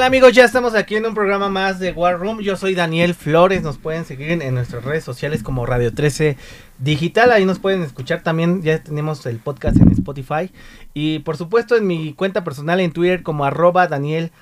tal 0.00 0.06
amigos? 0.06 0.32
Ya 0.32 0.46
estamos 0.46 0.74
aquí 0.74 0.96
en 0.96 1.04
un 1.04 1.12
programa 1.12 1.50
más 1.50 1.78
de 1.78 1.92
War 1.92 2.18
Room. 2.18 2.40
Yo 2.40 2.56
soy 2.56 2.74
Daniel 2.74 3.14
Flores. 3.14 3.62
Nos 3.62 3.76
pueden 3.76 4.06
seguir 4.06 4.30
en, 4.30 4.54
nuestras 4.54 4.82
redes 4.82 5.04
sociales 5.04 5.42
como 5.42 5.66
Radio 5.66 5.92
13 5.92 6.38
Digital. 6.78 7.30
Ahí 7.30 7.44
nos 7.44 7.58
pueden 7.58 7.82
escuchar 7.82 8.22
también. 8.22 8.62
Ya 8.62 8.82
tenemos 8.82 9.26
el 9.26 9.36
podcast 9.40 9.76
en 9.76 9.90
Spotify. 9.90 10.50
Y 10.94 11.18
por 11.18 11.36
supuesto 11.36 11.76
en 11.76 11.86
mi 11.86 12.14
cuenta 12.14 12.44
personal 12.44 12.80
en 12.80 12.92
Twitter 12.92 13.22
como 13.22 13.44
arroba 13.44 13.88
Daniel 13.88 14.32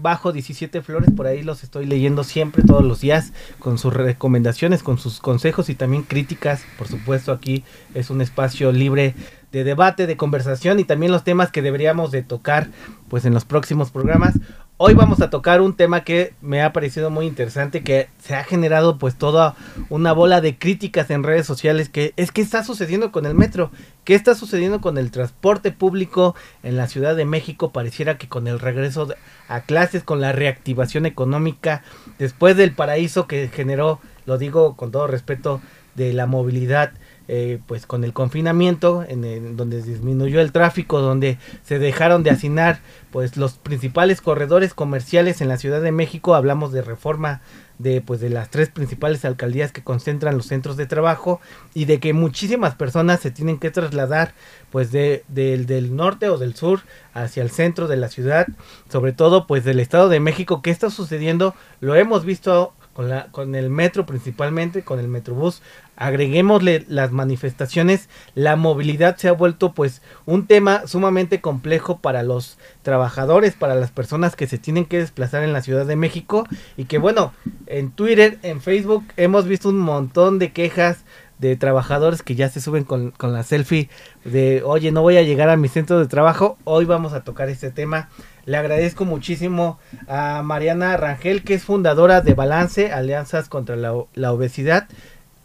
bajo 0.00 0.32
17 0.32 0.80
flores 0.80 1.10
por 1.14 1.26
ahí 1.26 1.42
los 1.42 1.62
estoy 1.62 1.84
leyendo 1.84 2.24
siempre 2.24 2.62
todos 2.62 2.82
los 2.82 3.02
días 3.02 3.32
con 3.58 3.76
sus 3.76 3.92
recomendaciones 3.92 4.82
con 4.82 4.98
sus 4.98 5.20
consejos 5.20 5.68
y 5.68 5.74
también 5.74 6.04
críticas 6.04 6.64
por 6.78 6.88
supuesto 6.88 7.32
aquí 7.32 7.62
es 7.94 8.08
un 8.08 8.22
espacio 8.22 8.72
libre 8.72 9.14
de 9.52 9.64
debate, 9.64 10.06
de 10.06 10.16
conversación 10.16 10.80
y 10.80 10.84
también 10.84 11.12
los 11.12 11.24
temas 11.24 11.52
que 11.52 11.62
deberíamos 11.62 12.10
de 12.10 12.22
tocar 12.22 12.68
pues 13.08 13.24
en 13.26 13.34
los 13.34 13.44
próximos 13.44 13.90
programas. 13.90 14.34
Hoy 14.78 14.94
vamos 14.94 15.20
a 15.20 15.30
tocar 15.30 15.60
un 15.60 15.76
tema 15.76 16.02
que 16.02 16.34
me 16.40 16.62
ha 16.62 16.72
parecido 16.72 17.10
muy 17.10 17.26
interesante, 17.26 17.84
que 17.84 18.08
se 18.18 18.34
ha 18.34 18.42
generado 18.42 18.98
pues 18.98 19.14
toda 19.14 19.54
una 19.90 20.12
bola 20.12 20.40
de 20.40 20.58
críticas 20.58 21.10
en 21.10 21.22
redes 21.22 21.46
sociales, 21.46 21.88
que 21.88 22.14
es 22.16 22.32
que 22.32 22.40
está 22.40 22.64
sucediendo 22.64 23.12
con 23.12 23.26
el 23.26 23.34
metro, 23.34 23.70
qué 24.02 24.16
está 24.16 24.34
sucediendo 24.34 24.80
con 24.80 24.98
el 24.98 25.12
transporte 25.12 25.70
público 25.70 26.34
en 26.64 26.76
la 26.76 26.88
Ciudad 26.88 27.14
de 27.14 27.26
México, 27.26 27.70
pareciera 27.70 28.18
que 28.18 28.28
con 28.28 28.48
el 28.48 28.58
regreso 28.58 29.06
a 29.46 29.60
clases, 29.60 30.02
con 30.02 30.20
la 30.20 30.32
reactivación 30.32 31.06
económica, 31.06 31.84
después 32.18 32.56
del 32.56 32.72
paraíso 32.72 33.28
que 33.28 33.48
generó, 33.48 34.00
lo 34.26 34.36
digo 34.36 34.76
con 34.76 34.90
todo 34.90 35.06
respeto, 35.06 35.60
de 35.94 36.12
la 36.12 36.26
movilidad 36.26 36.92
eh, 37.28 37.60
pues 37.66 37.86
con 37.86 38.04
el 38.04 38.12
confinamiento, 38.12 39.04
en, 39.06 39.56
donde 39.56 39.82
disminuyó 39.82 40.40
el 40.40 40.52
tráfico, 40.52 41.00
donde 41.00 41.38
se 41.64 41.78
dejaron 41.78 42.22
de 42.22 42.30
asignar 42.30 42.80
pues 43.10 43.36
los 43.36 43.54
principales 43.54 44.20
corredores 44.20 44.74
comerciales 44.74 45.40
en 45.40 45.48
la 45.48 45.56
Ciudad 45.56 45.80
de 45.80 45.92
México, 45.92 46.34
hablamos 46.34 46.72
de 46.72 46.82
reforma 46.82 47.40
de 47.78 48.00
pues 48.00 48.20
de 48.20 48.30
las 48.30 48.48
tres 48.48 48.68
principales 48.68 49.24
alcaldías 49.24 49.72
que 49.72 49.82
concentran 49.82 50.36
los 50.36 50.46
centros 50.46 50.76
de 50.76 50.86
trabajo 50.86 51.40
y 51.74 51.84
de 51.84 52.00
que 52.00 52.12
muchísimas 52.12 52.74
personas 52.74 53.20
se 53.20 53.30
tienen 53.30 53.58
que 53.58 53.70
trasladar 53.70 54.34
pues 54.70 54.92
de, 54.92 55.24
del 55.28 55.96
norte 55.96 56.28
o 56.28 56.38
del 56.38 56.54
sur 56.54 56.80
hacia 57.12 57.42
el 57.42 57.50
centro 57.50 57.88
de 57.88 57.96
la 57.96 58.08
ciudad, 58.08 58.46
sobre 58.90 59.12
todo 59.12 59.46
pues 59.46 59.64
del 59.64 59.80
Estado 59.80 60.08
de 60.08 60.20
México, 60.20 60.62
¿qué 60.62 60.70
está 60.70 60.90
sucediendo? 60.90 61.54
Lo 61.80 61.94
hemos 61.94 62.24
visto 62.24 62.72
con, 62.92 63.08
la, 63.08 63.28
con 63.30 63.54
el 63.54 63.70
metro 63.70 64.06
principalmente, 64.06 64.82
con 64.82 64.98
el 64.98 65.08
metrobús, 65.08 65.62
agreguémosle 65.96 66.84
las 66.88 67.12
manifestaciones, 67.12 68.08
la 68.34 68.56
movilidad 68.56 69.16
se 69.16 69.28
ha 69.28 69.32
vuelto 69.32 69.72
pues 69.72 70.02
un 70.26 70.46
tema 70.46 70.86
sumamente 70.86 71.40
complejo 71.40 71.98
para 71.98 72.22
los 72.22 72.58
trabajadores, 72.82 73.54
para 73.54 73.74
las 73.74 73.90
personas 73.90 74.36
que 74.36 74.46
se 74.46 74.58
tienen 74.58 74.84
que 74.84 74.98
desplazar 74.98 75.42
en 75.42 75.52
la 75.52 75.62
Ciudad 75.62 75.86
de 75.86 75.96
México. 75.96 76.46
Y 76.76 76.84
que 76.84 76.98
bueno, 76.98 77.32
en 77.66 77.90
Twitter, 77.90 78.38
en 78.42 78.60
Facebook 78.60 79.04
hemos 79.16 79.46
visto 79.46 79.68
un 79.68 79.78
montón 79.78 80.38
de 80.38 80.52
quejas 80.52 81.04
de 81.38 81.56
trabajadores 81.56 82.22
que 82.22 82.36
ya 82.36 82.48
se 82.48 82.60
suben 82.60 82.84
con, 82.84 83.10
con 83.10 83.32
la 83.32 83.42
selfie 83.42 83.90
de 84.24 84.62
oye 84.64 84.92
no 84.92 85.02
voy 85.02 85.16
a 85.16 85.22
llegar 85.22 85.48
a 85.48 85.56
mi 85.56 85.66
centro 85.66 85.98
de 85.98 86.06
trabajo, 86.06 86.56
hoy 86.62 86.84
vamos 86.84 87.14
a 87.14 87.24
tocar 87.24 87.48
este 87.48 87.72
tema 87.72 88.10
le 88.44 88.56
agradezco 88.56 89.04
muchísimo 89.04 89.78
a 90.08 90.42
Mariana 90.42 90.96
Rangel, 90.96 91.42
que 91.42 91.54
es 91.54 91.64
fundadora 91.64 92.20
de 92.20 92.34
Balance, 92.34 92.92
Alianzas 92.92 93.48
contra 93.48 93.76
la, 93.76 94.32
Obesidad. 94.32 94.88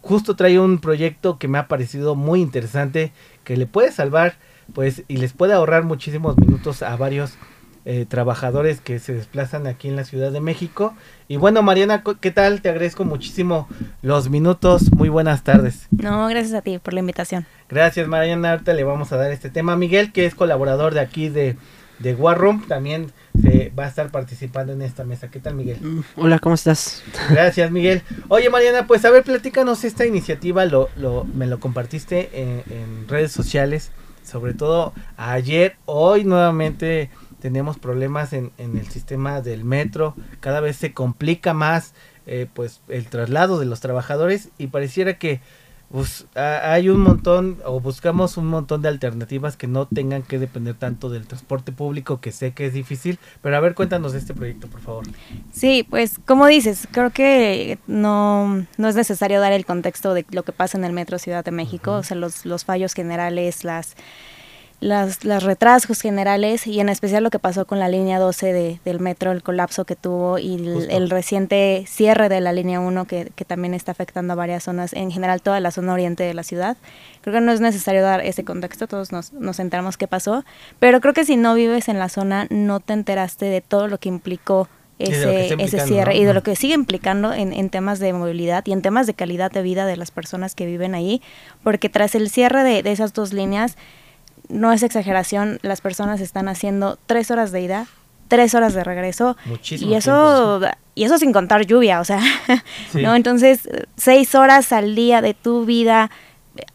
Justo 0.02 0.36
trae 0.36 0.60
un 0.60 0.80
proyecto 0.80 1.38
que 1.38 1.48
me 1.48 1.58
ha 1.58 1.68
parecido 1.68 2.16
muy 2.16 2.42
interesante, 2.42 3.12
que 3.44 3.58
le 3.58 3.66
puede 3.66 3.92
salvar, 3.92 4.36
pues, 4.74 5.04
y 5.08 5.18
les 5.18 5.34
puede 5.34 5.54
ahorrar 5.54 5.84
muchísimos 5.84 6.38
minutos 6.38 6.82
a 6.82 6.96
varios 6.96 7.38
eh, 7.90 8.06
trabajadores 8.06 8.82
que 8.82 9.00
se 9.00 9.14
desplazan 9.14 9.66
aquí 9.66 9.88
en 9.88 9.96
la 9.96 10.04
Ciudad 10.04 10.32
de 10.32 10.42
México. 10.42 10.94
Y 11.28 11.38
bueno, 11.38 11.62
Mariana, 11.62 12.04
¿qué 12.20 12.32
tal? 12.32 12.62
Te 12.62 12.70
agradezco 12.70 13.06
muchísimo 13.06 13.70
los 14.02 14.30
minutos. 14.30 14.92
Muy 14.92 15.08
buenas 15.08 15.44
tardes. 15.44 15.88
No, 15.92 16.28
gracias 16.28 16.54
a 16.54 16.62
ti 16.62 16.80
por 16.80 16.94
la 16.94 17.00
invitación. 17.00 17.46
Gracias, 17.70 18.08
Mariana. 18.08 18.52
Ahorita 18.52 18.74
le 18.74 18.84
vamos 18.84 19.14
a 19.14 19.18
dar 19.18 19.32
este 19.32 19.50
tema. 19.50 19.78
Miguel, 19.78 20.12
que 20.12 20.26
es 20.26 20.36
colaborador 20.36 20.94
de 20.94 21.00
aquí 21.00 21.30
de 21.30 21.56
de 22.00 22.14
War 22.16 22.38
Room 22.38 22.66
también 22.68 23.12
se 23.42 23.72
va 23.78 23.86
a 23.86 23.88
estar 23.88 24.12
participando 24.12 24.74
en 24.74 24.82
esta 24.82 25.04
mesa. 25.04 25.30
¿Qué 25.30 25.40
tal, 25.40 25.56
Miguel? 25.56 25.78
Mm, 25.82 26.02
hola, 26.18 26.40
¿cómo 26.40 26.56
estás? 26.56 27.04
Gracias, 27.30 27.72
Miguel. 27.72 28.02
Oye, 28.28 28.50
Mariana, 28.50 28.88
pues 28.88 29.06
a 29.06 29.10
ver, 29.10 29.24
platícanos 29.24 29.84
esta 29.84 30.06
iniciativa, 30.06 30.66
lo, 30.66 30.90
lo, 30.96 31.24
me 31.24 31.48
lo 31.48 31.60
compartiste 31.60 32.30
en, 32.34 33.08
redes 33.08 33.32
sociales, 33.32 33.92
sobre 34.24 34.54
todo 34.54 34.94
ayer, 35.16 35.78
hoy 35.86 36.26
nuevamente 36.26 37.10
tenemos 37.40 37.78
problemas 37.78 38.34
en, 38.34 38.52
en, 38.58 38.78
el 38.78 38.88
sistema 38.88 39.42
del 39.42 39.64
metro, 39.64 40.16
cada 40.40 40.60
vez 40.60 40.76
se 40.76 40.94
complica 40.94 41.54
más 41.54 41.94
eh, 42.30 42.46
pues 42.54 42.82
el 42.90 43.06
traslado 43.06 43.58
de 43.58 43.66
los 43.66 43.80
trabajadores 43.80 44.50
y 44.58 44.68
pareciera 44.68 45.18
que 45.18 45.40
pues 45.92 46.26
hay 46.36 46.90
un 46.90 47.00
montón 47.00 47.60
o 47.66 47.80
buscamos 47.80 48.36
un 48.38 48.48
montón 48.48 48.82
de 48.82 48.90
alternativas 48.90 49.56
que 49.56 49.68
no 49.68 49.86
tengan 49.86 50.22
que 50.22 50.38
depender 50.38 50.76
tanto 50.76 51.10
del 51.10 51.28
transporte 51.28 51.72
público 51.72 52.20
que 52.20 52.32
sé 52.32 52.52
que 52.52 52.66
es 52.66 52.74
difícil 52.74 53.20
pero 53.42 53.56
a 53.56 53.60
ver 53.62 53.74
cuéntanos 53.74 54.12
de 54.12 54.20
este 54.20 54.34
proyecto 54.34 54.68
por 54.68 54.82
favor. 54.82 55.06
Sí 55.52 55.86
pues 55.90 56.20
como 56.26 56.46
dices 56.48 56.88
creo 56.92 57.12
que 57.12 57.80
no 57.88 58.66
no 58.78 58.88
es 58.88 58.96
necesario 58.96 59.40
dar 59.40 59.54
el 59.54 59.66
contexto 59.66 60.14
de 60.14 60.26
lo 60.32 60.44
que 60.44 60.52
pasa 60.52 60.78
en 60.78 60.84
el 60.84 60.92
metro 60.92 61.20
Ciudad 61.20 61.46
de 61.46 61.52
México 61.52 61.94
o 61.94 62.04
sea 62.04 62.18
los 62.18 62.46
los 62.46 62.66
fallos 62.66 62.94
generales 62.94 63.64
las 63.64 63.96
las, 64.80 65.26
las, 65.26 65.44
retrasos 65.44 66.02
generales 66.02 66.68
y 66.68 66.80
en 66.80 66.90
especial 66.90 67.24
lo 67.24 67.32
que 67.32 67.40
pasó 67.40 67.66
con 67.66 67.80
la 67.80 67.90
línea 67.90 68.20
12 68.20 68.54
de, 68.54 68.80
del 68.86 69.00
metro, 69.00 69.32
el 69.32 69.42
colapso 69.42 69.86
que 69.86 69.96
tuvo 69.96 70.38
y 70.38 70.56
el, 70.90 71.10
reciente 71.10 71.84
cierre 71.88 72.30
de 72.30 72.42
la 72.42 72.54
línea 72.54 72.80
1 72.80 73.06
que, 73.06 73.32
que, 73.36 73.44
también 73.44 73.74
está 73.74 73.92
afectando 73.92 74.34
a 74.34 74.36
varias 74.36 74.64
zonas, 74.64 74.94
en 74.94 75.12
general 75.12 75.42
toda 75.42 75.60
la 75.60 75.72
zona 75.72 75.94
oriente 75.94 76.24
de 76.24 76.36
la 76.36 76.44
ciudad. 76.44 76.78
Creo 77.22 77.34
que 77.34 77.42
no 77.42 77.52
es 77.52 77.60
necesario 77.60 78.04
dar 78.04 78.22
ese 78.22 78.44
contexto, 78.44 78.88
todos 78.88 79.12
nos, 79.12 79.34
nos 79.34 79.60
enteramos 79.60 79.98
qué 79.98 80.08
pasó, 80.08 80.46
pero 80.80 81.02
creo 81.02 81.14
que 81.16 81.26
si 81.26 81.38
no 81.38 81.56
vives 81.56 81.90
en 81.90 81.98
la 81.98 82.10
zona 82.10 82.46
no 82.52 82.80
te 82.80 82.94
enteraste 82.94 83.46
de 83.46 83.62
todo 83.62 83.88
lo 83.88 83.98
que 83.98 84.10
implicó 84.10 84.70
ese, 85.00 85.56
ese 85.60 85.80
cierre 85.86 86.16
y 86.18 86.24
de 86.24 86.34
lo 86.34 86.44
que 86.44 86.56
sigue 86.56 86.74
implicando 86.74 87.34
en, 87.34 87.54
en, 87.54 87.70
temas 87.70 88.00
de 88.00 88.14
movilidad 88.14 88.64
y 88.66 88.72
en 88.72 88.82
temas 88.82 89.06
de 89.06 89.14
calidad 89.14 89.52
de 89.52 89.62
vida 89.62 89.86
de 89.86 89.96
las 89.96 90.12
personas 90.12 90.56
que 90.56 90.66
viven 90.66 90.96
ahí, 90.96 91.22
porque 91.64 91.90
tras 91.90 92.16
el 92.16 92.30
cierre 92.30 92.64
de, 92.64 92.84
de 92.84 92.92
esas 92.92 93.14
dos 93.14 93.34
líneas, 93.34 93.78
no 94.50 94.72
es 94.72 94.84
exageración, 94.84 95.60
las 95.62 95.82
personas 95.82 96.22
están 96.22 96.48
haciendo 96.48 96.98
tres 97.06 97.32
horas 97.32 97.52
de 97.52 97.62
ida, 97.62 97.88
tres 98.28 98.54
horas 98.56 98.74
de 98.74 98.84
regreso. 98.84 99.38
Muchísimo 99.46 99.92
y 99.92 99.96
eso, 99.96 100.62
y 100.96 101.04
eso 101.04 101.18
sin 101.18 101.34
contar 101.34 101.66
lluvia, 101.66 102.00
o 102.00 102.06
sea, 102.06 102.22
¿no? 102.94 103.16
Entonces, 103.16 103.70
seis 103.96 104.36
horas 104.36 104.72
al 104.72 104.96
día 104.96 105.22
de 105.22 105.34
tu 105.34 105.66
vida 105.66 106.10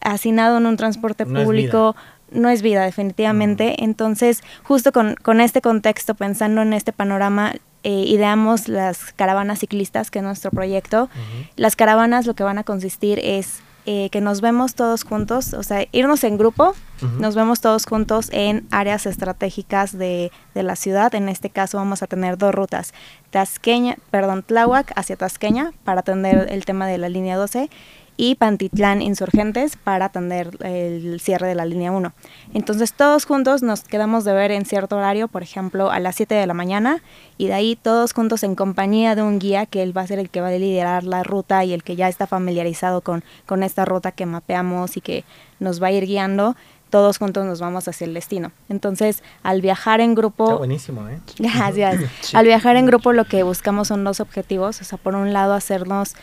hacinado 0.00 0.58
en 0.58 0.66
un 0.66 0.76
transporte 0.76 1.26
público. 1.26 1.96
no 2.30 2.48
es 2.48 2.62
vida, 2.62 2.82
definitivamente. 2.84 3.76
Mm. 3.78 3.84
Entonces, 3.84 4.42
justo 4.62 4.92
con, 4.92 5.16
con, 5.16 5.40
este 5.40 5.60
contexto, 5.60 6.14
pensando 6.14 6.62
en 6.62 6.72
este 6.72 6.92
panorama, 6.92 7.54
eh, 7.84 8.04
ideamos 8.06 8.68
las 8.68 9.12
caravanas 9.12 9.58
ciclistas, 9.58 10.10
que 10.10 10.20
es 10.20 10.24
nuestro 10.24 10.50
proyecto. 10.50 11.08
Las 11.56 11.74
caravanas 11.74 12.26
lo 12.26 12.34
que 12.34 12.44
van 12.44 12.58
a 12.58 12.64
consistir 12.64 13.18
es 13.18 13.60
eh, 13.87 14.10
que 14.10 14.20
nos 14.20 14.41
vemos 14.41 14.75
todos 14.75 15.04
juntos, 15.04 15.54
o 15.54 15.62
sea, 15.62 15.87
irnos 15.93 16.25
en 16.25 16.38
grupo, 16.38 16.75
nos 17.19 17.34
vemos 17.34 17.61
todos 17.61 17.84
juntos 17.84 18.29
en 18.31 18.69
áreas 18.70 19.06
estratégicas 19.06 19.99
de, 19.99 20.31
de, 20.55 20.62
la 20.62 20.76
ciudad. 20.76 21.12
En 21.17 21.29
este 21.29 21.50
caso 21.50 21.79
vamos 21.79 22.00
a 22.00 22.06
tener 22.06 22.38
dos 22.38 22.55
rutas, 22.55 22.94
Tasqueña, 23.31 23.96
perdón, 24.12 24.44
Tláhuac 24.44 24.93
hacia 24.94 25.17
Tasqueña 25.17 25.73
para 25.82 26.00
atender 26.00 26.46
el 26.50 26.64
tema 26.64 26.87
de 26.87 26.99
la 26.99 27.08
línea 27.08 27.37
12 27.37 27.70
y 28.17 28.35
Pantitlán 28.35 29.03
Insurgentes 29.03 29.76
para 29.76 30.06
atender 30.06 30.56
el 30.64 31.20
cierre 31.20 31.49
de 31.49 31.55
la 31.55 31.64
línea 31.64 31.93
1. 31.93 32.12
Entonces 32.55 32.93
todos 32.93 33.25
juntos 33.25 33.62
nos 33.62 33.85
quedamos 33.85 34.25
de 34.25 34.32
ver 34.32 34.50
en 34.50 34.64
cierto 34.64 34.97
horario, 34.97 35.29
por 35.29 35.43
ejemplo 35.43 35.91
a 35.91 35.99
las 36.00 36.17
7 36.17 36.35
de 36.35 36.47
la 36.47 36.55
mañana, 36.55 37.03
y 37.38 37.47
de 37.47 37.55
ahí 37.55 37.76
todos 37.76 38.12
juntos 38.12 38.43
en 38.43 38.55
compañía 38.55 39.14
de 39.14 39.23
un 39.23 39.38
guía 39.38 39.67
que 39.67 39.82
él 39.82 39.97
va 39.97 40.03
a 40.03 40.06
ser 40.06 40.19
el 40.19 40.31
que 40.31 40.41
va 40.41 40.49
a 40.49 40.53
liderar 40.53 41.05
la 41.05 41.23
ruta 41.23 41.64
y 41.64 41.73
el 41.73 41.82
que 41.82 41.97
ya 41.97 42.09
está 42.09 42.26
familiarizado 42.26 43.00
con, 43.00 43.25
con 43.47 43.62
esta 43.62 43.85
ruta 43.85 44.12
que 44.12 44.26
mapeamos 44.26 44.97
y 44.97 45.00
que 45.00 45.25
nos 45.59 45.82
va 45.82 45.88
a 45.88 45.93
ir 45.93 46.06
guiando 46.06 46.56
todos 46.93 47.17
juntos 47.17 47.47
nos 47.47 47.59
vamos 47.59 47.88
hacia 47.88 48.05
el 48.05 48.12
destino. 48.12 48.53
Entonces, 48.69 49.23
al 49.43 49.62
viajar 49.62 50.03
en 50.03 50.14
grupo... 50.14 50.44
Está 50.44 50.56
buenísimo, 50.56 51.09
¿eh? 51.09 51.20
Gracias. 51.38 52.35
Al 52.35 52.44
viajar 52.44 52.76
en 52.76 52.85
grupo 52.85 53.14
lo 53.14 53.25
que 53.25 53.43
buscamos 53.43 53.88
son 53.88 54.05
dos 54.05 54.20
objetivos, 54.20 54.79
o 54.82 54.85
sea, 54.85 54.99
por 54.99 55.14
un 55.14 55.32
lado 55.32 55.55
hacernos 55.55 56.14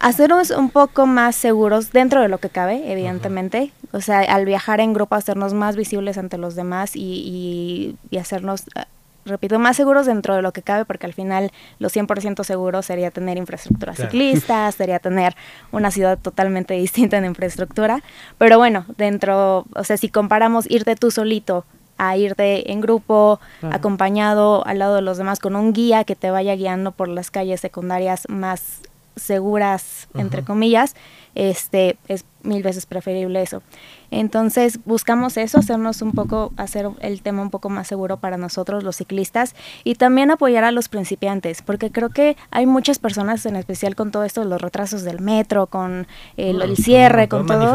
hacernos 0.00 0.50
un 0.50 0.70
poco 0.70 1.06
más 1.06 1.36
seguros 1.36 1.92
dentro 1.92 2.20
de 2.20 2.28
lo 2.28 2.38
que 2.38 2.50
cabe, 2.50 2.90
evidentemente. 2.90 3.72
O 3.92 4.00
sea, 4.00 4.20
al 4.20 4.44
viajar 4.44 4.80
en 4.80 4.92
grupo, 4.92 5.14
hacernos 5.14 5.54
más 5.54 5.76
visibles 5.76 6.18
ante 6.18 6.38
los 6.38 6.54
demás 6.54 6.94
y, 6.94 7.96
y, 8.10 8.18
hacernos, 8.18 8.62
eh, 8.74 8.84
repito, 9.24 9.58
más 9.58 9.76
seguros 9.76 10.06
dentro 10.06 10.34
de 10.34 10.42
lo 10.42 10.52
que 10.52 10.62
cabe, 10.62 10.84
porque 10.84 11.06
al 11.06 11.14
final 11.14 11.50
lo 11.78 11.88
100% 11.88 12.44
seguro 12.44 12.82
sería 12.82 13.10
tener 13.10 13.38
infraestructura 13.38 13.94
ciclista, 13.94 14.70
sería 14.72 14.98
tener 14.98 15.34
una 15.72 15.90
ciudad 15.90 16.18
totalmente 16.18 16.74
distinta 16.74 17.16
en 17.16 17.24
infraestructura. 17.24 18.02
Pero 18.36 18.58
bueno, 18.58 18.84
dentro, 18.96 19.66
o 19.74 19.84
sea, 19.84 19.96
si 19.96 20.08
comparamos 20.08 20.70
irte 20.70 20.96
tú 20.96 21.10
solito 21.10 21.64
a 21.98 22.16
irte 22.16 22.70
en 22.70 22.80
grupo, 22.80 23.40
acompañado 23.72 24.64
al 24.66 24.78
lado 24.78 24.94
de 24.94 25.02
los 25.02 25.18
demás, 25.18 25.40
con 25.40 25.56
un 25.56 25.72
guía 25.72 26.04
que 26.04 26.14
te 26.14 26.30
vaya 26.30 26.54
guiando 26.54 26.92
por 26.92 27.08
las 27.08 27.32
calles 27.32 27.60
secundarias 27.60 28.22
más 28.28 28.82
seguras, 29.22 30.08
entre 30.14 30.44
comillas, 30.44 30.94
este 31.34 31.98
es 32.08 32.24
mil 32.42 32.62
veces 32.62 32.86
preferible 32.86 33.42
eso. 33.42 33.62
Entonces 34.10 34.80
buscamos 34.84 35.36
eso, 35.36 35.58
hacernos 35.58 36.00
un 36.00 36.12
poco, 36.12 36.52
hacer 36.56 36.88
el 37.00 37.20
tema 37.20 37.42
un 37.42 37.50
poco 37.50 37.68
más 37.68 37.86
seguro 37.86 38.16
para 38.16 38.38
nosotros 38.38 38.82
los 38.82 38.96
ciclistas 38.96 39.54
y 39.84 39.96
también 39.96 40.30
apoyar 40.30 40.64
a 40.64 40.72
los 40.72 40.88
principiantes, 40.88 41.60
porque 41.60 41.90
creo 41.90 42.08
que 42.08 42.36
hay 42.50 42.64
muchas 42.64 42.98
personas, 42.98 43.44
en 43.44 43.56
especial 43.56 43.94
con 43.96 44.10
todo 44.10 44.24
esto, 44.24 44.44
los 44.44 44.62
retrasos 44.62 45.02
del 45.02 45.20
metro, 45.20 45.66
con 45.66 46.06
el, 46.38 46.76
cierre, 46.76 47.28
con, 47.28 47.46
todo, 47.46 47.74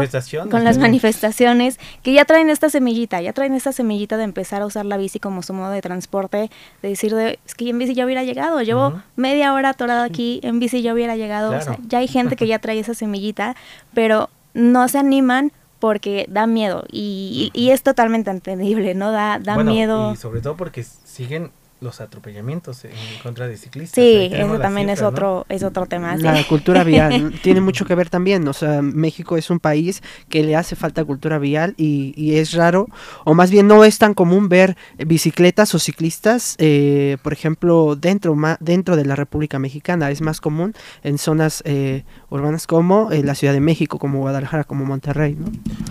con 0.50 0.64
las 0.64 0.78
manifestaciones, 0.78 1.78
que 2.02 2.12
ya 2.12 2.24
traen 2.24 2.50
esta 2.50 2.68
semillita, 2.68 3.20
ya 3.20 3.32
traen 3.32 3.54
esta 3.54 3.72
semillita 3.72 4.16
de 4.16 4.24
empezar 4.24 4.62
a 4.62 4.66
usar 4.66 4.86
la 4.86 4.96
bici 4.96 5.20
como 5.20 5.42
su 5.42 5.52
modo 5.54 5.70
de 5.70 5.82
transporte, 5.82 6.50
de 6.82 6.88
decir, 6.88 7.14
de, 7.14 7.38
es 7.46 7.54
que 7.54 7.70
en 7.70 7.78
bici 7.78 7.94
ya 7.94 8.04
hubiera 8.04 8.24
llegado, 8.24 8.60
llevo 8.62 9.00
media 9.14 9.54
hora 9.54 9.70
atorada 9.70 10.02
aquí, 10.02 10.40
en 10.42 10.58
bici 10.58 10.82
ya 10.82 10.92
hubiera 10.92 11.14
llegado, 11.14 11.56
o 11.56 11.60
sea, 11.60 11.78
ya 11.86 11.98
hay 11.98 12.08
gente 12.08 12.34
que 12.34 12.46
ya 12.48 12.58
trae 12.58 12.80
esa 12.80 12.94
semillita, 12.94 13.43
pero 13.92 14.30
no 14.54 14.88
se 14.88 14.98
animan 14.98 15.52
porque 15.80 16.26
da 16.30 16.46
miedo 16.46 16.84
y, 16.90 17.50
y, 17.52 17.70
es 17.70 17.82
totalmente 17.82 18.30
entendible, 18.30 18.94
¿no? 18.94 19.10
Da, 19.12 19.38
da 19.38 19.62
miedo. 19.62 20.14
Y 20.14 20.16
sobre 20.16 20.40
todo 20.40 20.56
porque 20.56 20.82
siguen 20.82 21.50
los 21.84 22.00
atropellamientos 22.00 22.84
en 22.84 22.92
contra 23.22 23.46
de 23.46 23.56
ciclistas. 23.56 23.94
Sí, 23.94 24.30
eso 24.32 24.58
también 24.58 24.88
es 24.88 25.02
otro 25.02 25.44
es 25.48 25.62
otro 25.62 25.86
tema. 25.86 26.16
La 26.16 26.42
cultura 26.48 26.82
vial 26.82 27.38
tiene 27.42 27.60
mucho 27.60 27.84
que 27.84 27.94
ver 27.94 28.08
también. 28.08 28.48
O 28.48 28.52
sea, 28.52 28.82
México 28.82 29.36
es 29.36 29.50
un 29.50 29.60
país 29.60 30.02
que 30.28 30.42
le 30.42 30.56
hace 30.56 30.74
falta 30.74 31.04
cultura 31.04 31.38
vial 31.38 31.74
y, 31.76 32.14
y 32.16 32.36
es 32.36 32.52
raro, 32.54 32.88
o 33.24 33.34
más 33.34 33.50
bien 33.50 33.68
no 33.68 33.84
es 33.84 33.98
tan 33.98 34.14
común 34.14 34.48
ver 34.48 34.76
bicicletas 34.96 35.74
o 35.74 35.78
ciclistas, 35.78 36.56
eh, 36.58 37.18
por 37.22 37.32
ejemplo, 37.32 37.94
dentro, 37.96 38.34
dentro 38.60 38.96
de 38.96 39.04
la 39.04 39.14
República 39.14 39.58
Mexicana. 39.58 40.10
Es 40.10 40.22
más 40.22 40.40
común 40.40 40.74
en 41.02 41.18
zonas 41.18 41.62
eh, 41.66 42.04
urbanas 42.34 42.66
como 42.66 43.10
eh, 43.12 43.22
la 43.22 43.34
Ciudad 43.34 43.54
de 43.54 43.60
México, 43.60 43.98
como 43.98 44.20
Guadalajara, 44.20 44.64
como 44.64 44.84
Monterrey. 44.84 45.36
¿no? 45.38 45.46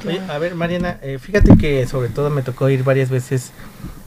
Oye, 0.07 0.21
a 0.29 0.37
ver, 0.37 0.55
Mariana, 0.55 0.99
fíjate 1.19 1.57
que 1.57 1.87
sobre 1.87 2.09
todo 2.09 2.29
me 2.29 2.41
tocó 2.41 2.69
ir 2.69 2.83
varias 2.83 3.09
veces 3.09 3.51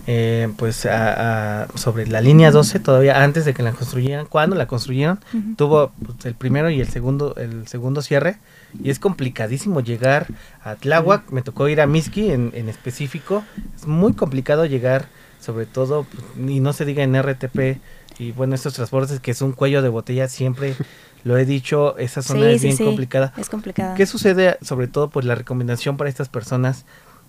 eh, 0.09 0.49
pues 0.57 0.87
a, 0.87 1.67
sobre 1.75 2.07
la 2.07 2.21
línea 2.21 2.53
12 2.53 2.79
todavía 2.79 3.25
antes 3.25 3.45
de 3.45 3.55
que 3.55 3.63
la 3.65 3.73
construyeran. 3.73 4.27
Cuando 4.27 4.55
la 4.55 4.67
construyeron 4.67 5.19
tuvo 5.57 5.91
pues, 6.05 6.25
el 6.27 6.35
primero 6.35 6.71
y 6.71 6.81
el 6.81 6.89
segundo 6.89 7.35
el 7.37 7.67
segundo 7.67 8.03
cierre. 8.03 8.37
Y 8.83 8.91
es 8.91 9.01
complicadísimo 9.01 9.81
llegar 9.81 10.29
a 10.63 10.77
Tláhuac. 10.77 11.31
Me 11.33 11.43
tocó 11.43 11.69
ir 11.69 11.81
a 11.81 11.89
Miski 11.89 12.31
en, 12.31 12.53
en 12.55 12.69
específico. 12.69 13.43
Es 13.75 13.87
muy 13.87 14.13
complicado 14.13 14.65
llegar 14.65 15.07
sobre 15.41 15.67
todo 15.67 16.05
pues, 16.05 16.51
y 16.51 16.61
no 16.61 16.73
se 16.73 16.85
diga 16.85 17.03
en 17.03 17.21
RTP 17.21 17.81
y 18.19 18.33
bueno 18.33 18.55
estos 18.55 18.75
transportes 18.75 19.21
que 19.21 19.33
es 19.33 19.43
un 19.43 19.53
cuello 19.53 19.83
de 19.83 19.89
botella 19.89 20.29
siempre 20.29 20.75
lo 21.27 21.37
he 21.37 21.45
dicho, 21.45 21.99
esa 21.99 22.23
zona 22.23 22.49
es 22.51 22.63
bien 22.63 22.77
complicada. 22.77 23.33
Es 23.37 23.49
complicada. 23.49 23.97
¿Qué 23.97 24.07
sucede 24.07 24.59
sobre 24.63 24.87
todo 24.87 25.11
pues 25.11 25.27
la 25.27 25.35
recomendación 25.35 25.97
para 25.97 26.09
estas 26.09 26.29
personas 26.29 26.85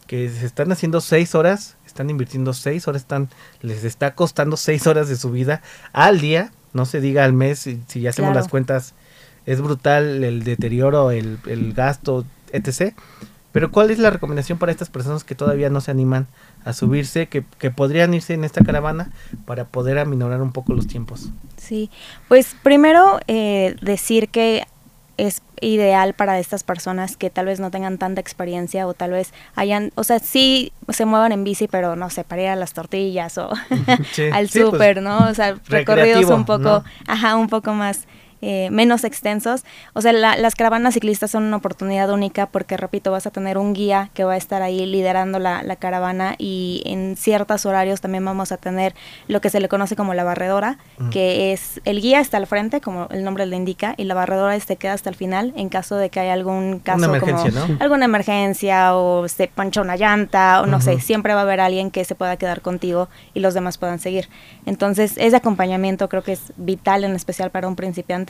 que 0.05 0.29
se 0.29 0.45
están 0.45 0.71
haciendo 0.71 1.01
seis 1.01 1.33
horas 1.33 1.77
están 1.87 2.11
invirtiendo 2.11 2.53
seis 2.53 2.87
horas, 2.87 3.01
están, 3.01 3.27
les 3.61 3.83
está 3.83 4.13
costando 4.13 4.55
seis 4.55 4.85
horas 4.85 5.09
de 5.09 5.15
su 5.15 5.31
vida 5.31 5.63
al 5.93 6.21
día, 6.21 6.51
no 6.73 6.85
se 6.85 7.01
diga 7.01 7.25
al 7.25 7.33
mes, 7.33 7.57
si, 7.57 7.81
si 7.87 8.01
ya 8.01 8.11
hacemos 8.11 8.35
las 8.35 8.47
cuentas, 8.47 8.93
es 9.47 9.59
brutal 9.61 10.23
el 10.23 10.43
deterioro, 10.43 11.09
el, 11.09 11.39
el 11.47 11.73
gasto, 11.73 12.23
etc. 12.51 12.93
Pero 13.51 13.71
¿cuál 13.71 13.91
es 13.91 13.99
la 13.99 14.09
recomendación 14.09 14.57
para 14.57 14.71
estas 14.71 14.89
personas 14.89 15.23
que 15.23 15.35
todavía 15.35 15.69
no 15.69 15.81
se 15.81 15.91
animan 15.91 16.27
a 16.65 16.73
subirse, 16.73 17.27
que, 17.27 17.43
que, 17.59 17.71
podrían 17.71 18.13
irse 18.13 18.33
en 18.33 18.43
esta 18.43 18.63
caravana 18.63 19.11
para 19.45 19.65
poder 19.65 19.97
aminorar 19.99 20.41
un 20.41 20.51
poco 20.51 20.73
los 20.73 20.87
tiempos? 20.87 21.29
Sí, 21.55 21.89
pues 22.27 22.55
primero 22.61 23.19
eh, 23.27 23.75
decir 23.81 24.29
que 24.29 24.65
es 25.17 25.41
ideal 25.61 26.13
para 26.13 26.37
estas 26.39 26.63
personas 26.63 27.17
que 27.17 27.29
tal 27.29 27.47
vez 27.47 27.59
no 27.59 27.71
tengan 27.71 27.97
tanta 27.97 28.21
experiencia 28.21 28.85
o 28.85 28.93
tal 28.93 29.11
vez 29.11 29.33
hayan, 29.55 29.91
o 29.95 30.03
sea, 30.03 30.19
sí 30.19 30.71
se 30.89 31.05
muevan 31.05 31.31
en 31.31 31.43
bici, 31.43 31.67
pero 31.67 31.95
no 31.95 32.09
sé, 32.11 32.23
para 32.23 32.43
ir 32.43 32.47
a 32.49 32.55
las 32.55 32.73
tortillas 32.73 33.37
o 33.37 33.49
al 34.31 34.47
pues, 34.47 34.51
súper, 34.51 35.01
¿no? 35.01 35.27
O 35.27 35.33
sea, 35.33 35.55
recorridos 35.67 36.29
un 36.29 36.45
poco, 36.45 36.83
ajá, 37.07 37.35
un 37.35 37.47
poco 37.47 37.73
más 37.73 38.07
eh, 38.41 38.69
menos 38.71 39.03
extensos. 39.03 39.63
O 39.93 40.01
sea, 40.01 40.13
las 40.13 40.55
caravanas 40.55 40.93
ciclistas 40.93 41.31
son 41.31 41.43
una 41.43 41.57
oportunidad 41.57 42.09
única 42.11 42.45
porque, 42.47 42.77
repito, 42.77 43.11
vas 43.11 43.25
a 43.25 43.31
tener 43.31 43.57
un 43.57 43.73
guía 43.73 44.09
que 44.13 44.23
va 44.23 44.33
a 44.33 44.37
estar 44.37 44.61
ahí 44.61 44.85
liderando 44.85 45.39
la, 45.39 45.63
caravana 45.77 46.35
y 46.39 46.81
en 46.85 47.15
ciertos 47.17 47.65
horarios 47.67 48.01
también 48.01 48.25
vamos 48.25 48.51
a 48.51 48.57
tener 48.57 48.95
lo 49.27 49.41
que 49.41 49.51
se 49.51 49.59
le 49.59 49.69
conoce 49.69 49.95
como 49.95 50.15
la 50.15 50.23
barredora, 50.23 50.79
mm. 50.97 51.09
que 51.09 51.53
es 51.53 51.81
el 51.85 52.01
guía 52.01 52.19
está 52.19 52.37
al 52.37 52.47
frente, 52.47 52.81
como 52.81 53.07
el 53.11 53.23
nombre 53.23 53.45
le 53.45 53.55
indica, 53.55 53.93
y 53.95 54.05
la 54.05 54.15
barredora 54.15 54.55
este 54.55 54.75
queda 54.75 54.93
hasta 54.93 55.09
el 55.09 55.15
final 55.15 55.53
en 55.55 55.69
caso 55.69 55.95
de 55.95 56.09
que 56.09 56.19
haya 56.19 56.33
algún 56.33 56.79
caso 56.79 57.19
como 57.19 57.43
alguna 57.79 58.05
emergencia 58.05 58.95
o 58.95 59.27
se 59.27 59.47
pancha 59.47 59.81
una 59.81 59.97
llanta 59.97 60.61
o 60.61 60.65
no 60.65 60.81
sé, 60.81 60.99
siempre 60.99 61.33
va 61.33 61.41
a 61.41 61.43
haber 61.43 61.59
alguien 61.59 61.91
que 61.91 62.03
se 62.05 62.15
pueda 62.15 62.37
quedar 62.37 62.61
contigo 62.61 63.09
y 63.33 63.39
los 63.39 63.53
demás 63.53 63.77
puedan 63.77 63.99
seguir. 63.99 64.29
Entonces, 64.65 65.13
ese 65.17 65.35
acompañamiento 65.35 66.09
creo 66.09 66.23
que 66.23 66.33
es 66.33 66.53
vital 66.57 67.03
en 67.03 67.15
especial 67.15 67.51
para 67.51 67.67
un 67.67 67.75
principiante 67.75 68.26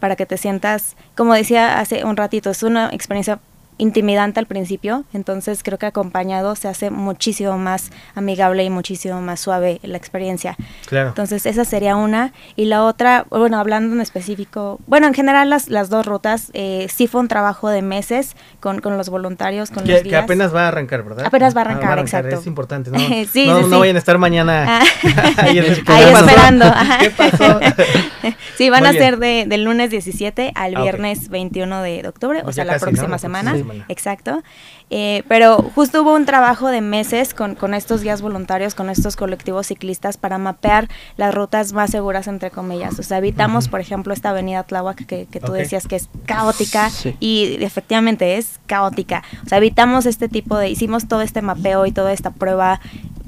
para 0.00 0.16
que 0.16 0.26
te 0.26 0.36
sientas, 0.36 0.96
como 1.16 1.34
decía 1.34 1.78
hace 1.78 2.04
un 2.04 2.16
ratito, 2.16 2.50
es 2.50 2.62
una 2.62 2.90
experiencia 2.90 3.38
intimidante 3.78 4.38
al 4.38 4.46
principio, 4.46 5.04
entonces 5.12 5.62
creo 5.62 5.78
que 5.78 5.86
acompañado 5.86 6.54
se 6.54 6.68
hace 6.68 6.90
muchísimo 6.90 7.58
más 7.58 7.90
amigable 8.14 8.62
y 8.62 8.70
muchísimo 8.70 9.20
más 9.20 9.40
suave 9.40 9.80
la 9.82 9.96
experiencia. 9.96 10.56
Claro. 10.86 11.08
Entonces 11.08 11.44
esa 11.46 11.64
sería 11.64 11.96
una. 11.96 12.32
Y 12.56 12.66
la 12.66 12.84
otra, 12.84 13.26
bueno, 13.30 13.58
hablando 13.58 13.94
en 13.94 14.00
específico, 14.00 14.78
bueno, 14.86 15.06
en 15.06 15.14
general 15.14 15.50
las, 15.50 15.68
las 15.68 15.90
dos 15.90 16.06
rutas, 16.06 16.50
eh, 16.54 16.86
sí 16.94 17.08
fue 17.08 17.20
un 17.20 17.28
trabajo 17.28 17.68
de 17.68 17.82
meses 17.82 18.36
con, 18.60 18.80
con 18.80 18.96
los 18.96 19.08
voluntarios, 19.08 19.70
con 19.70 19.84
que, 19.84 19.92
los 19.92 20.02
Que 20.02 20.16
apenas 20.16 20.54
va 20.54 20.66
a 20.66 20.68
arrancar, 20.68 21.02
¿verdad? 21.02 21.26
Apenas 21.26 21.56
va 21.56 21.62
a 21.62 21.64
ah, 21.64 21.70
arrancar, 21.70 21.98
exacto. 21.98 22.36
Es 22.36 22.46
importante, 22.46 22.90
¿no? 22.92 22.98
sí, 23.32 23.46
no, 23.46 23.66
no 23.66 23.80
vayan 23.80 23.96
a 23.96 23.98
estar 23.98 24.18
mañana 24.18 24.80
ah. 24.80 24.84
ahí, 25.38 25.58
esperando. 25.58 26.72
¿Qué 27.00 27.10
pasó? 27.10 27.60
sí, 28.56 28.70
van 28.70 28.86
a 28.86 28.92
ser 28.92 29.18
de, 29.18 29.46
del 29.46 29.64
lunes 29.64 29.90
17 29.90 30.52
al 30.54 30.76
ah, 30.76 30.82
viernes 30.82 31.28
21 31.28 31.82
de, 31.82 32.06
octubre, 32.08 32.40
o, 32.40 32.44
pues 32.44 32.56
sea, 32.56 32.64
la 32.64 32.78
próxima 32.78 33.18
semana. 33.18 33.56
Exacto. 33.88 34.42
Eh, 34.90 35.22
pero 35.28 35.56
justo 35.74 36.02
hubo 36.02 36.14
un 36.14 36.26
trabajo 36.26 36.68
de 36.68 36.80
meses 36.80 37.32
con, 37.32 37.54
con 37.54 37.74
estos 37.74 38.02
guías 38.02 38.20
voluntarios, 38.20 38.74
con 38.74 38.90
estos 38.90 39.16
colectivos 39.16 39.68
ciclistas 39.68 40.16
para 40.18 40.38
mapear 40.38 40.88
las 41.16 41.34
rutas 41.34 41.72
más 41.72 41.90
seguras, 41.90 42.28
entre 42.28 42.50
comillas. 42.50 42.98
O 42.98 43.02
sea, 43.02 43.18
evitamos, 43.18 43.68
por 43.68 43.80
ejemplo, 43.80 44.12
esta 44.12 44.30
avenida 44.30 44.62
Tláhuac 44.62 45.06
que, 45.06 45.26
que 45.26 45.40
tú 45.40 45.52
decías 45.52 45.88
que 45.88 45.96
es 45.96 46.08
caótica 46.26 46.90
y 47.18 47.56
efectivamente 47.60 48.36
es 48.36 48.60
caótica. 48.66 49.22
O 49.44 49.48
sea, 49.48 49.58
evitamos 49.58 50.06
este 50.06 50.28
tipo 50.28 50.58
de, 50.58 50.68
hicimos 50.68 51.08
todo 51.08 51.22
este 51.22 51.42
mapeo 51.42 51.86
y 51.86 51.92
toda 51.92 52.12
esta 52.12 52.30
prueba, 52.30 52.80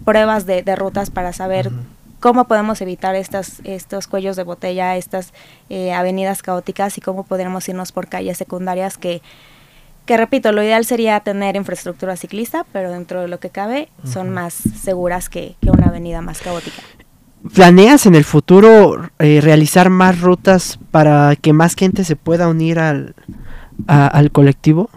pruebas 0.04 0.46
de, 0.46 0.62
rutas 0.76 1.10
para 1.10 1.32
saber 1.32 1.70
cómo 2.20 2.46
podemos 2.46 2.80
evitar 2.80 3.14
estas, 3.14 3.60
estos 3.64 4.06
cuellos 4.06 4.36
de 4.36 4.42
botella, 4.42 4.96
estas 4.96 5.32
eh, 5.68 5.92
avenidas 5.92 6.42
caóticas 6.42 6.98
y 6.98 7.00
cómo 7.00 7.24
podremos 7.24 7.68
irnos 7.68 7.92
por 7.92 8.08
calles 8.08 8.38
secundarias 8.38 8.98
que 8.98 9.22
que 10.06 10.16
repito, 10.16 10.52
lo 10.52 10.62
ideal 10.62 10.84
sería 10.84 11.18
tener 11.20 11.56
infraestructura 11.56 12.16
ciclista, 12.16 12.64
pero 12.72 12.92
dentro 12.92 13.22
de 13.22 13.28
lo 13.28 13.40
que 13.40 13.50
cabe 13.50 13.88
son 14.04 14.30
más 14.30 14.54
seguras 14.54 15.28
que, 15.28 15.56
una 15.62 15.88
avenida 15.88 16.22
más 16.22 16.40
caótica. 16.40 16.80
¿Planeas 17.52 18.06
en 18.06 18.14
el 18.14 18.24
futuro 18.24 19.10
eh, 19.18 19.40
realizar 19.42 19.90
más 19.90 20.20
rutas 20.20 20.78
para 20.92 21.34
que 21.34 21.52
más 21.52 21.74
gente 21.74 22.04
se 22.04 22.14
pueda 22.14 22.46
unir 22.46 22.78
al, 22.78 23.16
al 23.88 24.30
colectivo? 24.30 24.90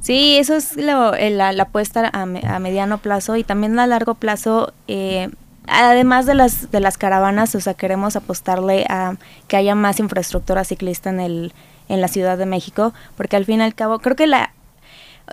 Sí, 0.00 0.36
eso 0.38 0.54
es 0.54 0.76
lo, 0.76 1.12
la, 1.12 1.48
apuesta 1.60 2.08
a, 2.12 2.22
a, 2.22 2.58
mediano 2.60 2.98
plazo 2.98 3.36
y 3.36 3.42
también 3.42 3.78
a 3.80 3.86
largo 3.88 4.14
plazo. 4.14 4.72
Eh, 4.86 5.28
además 5.66 6.26
de 6.26 6.34
las, 6.34 6.70
de 6.70 6.80
las 6.80 6.98
caravanas, 6.98 7.54
o 7.54 7.60
sea, 7.60 7.74
queremos 7.74 8.16
apostarle 8.16 8.86
a 8.88 9.16
que 9.48 9.56
haya 9.56 9.74
más 9.74 10.00
infraestructura 10.00 10.64
ciclista 10.64 11.10
en 11.10 11.20
el, 11.20 11.52
en 11.88 12.00
la 12.00 12.08
Ciudad 12.08 12.38
de 12.38 12.46
México, 12.46 12.92
porque 13.16 13.36
al 13.36 13.44
fin 13.44 13.60
y 13.60 13.64
al 13.64 13.74
cabo 13.74 13.98
creo 14.00 14.16
que 14.16 14.26
la, 14.26 14.52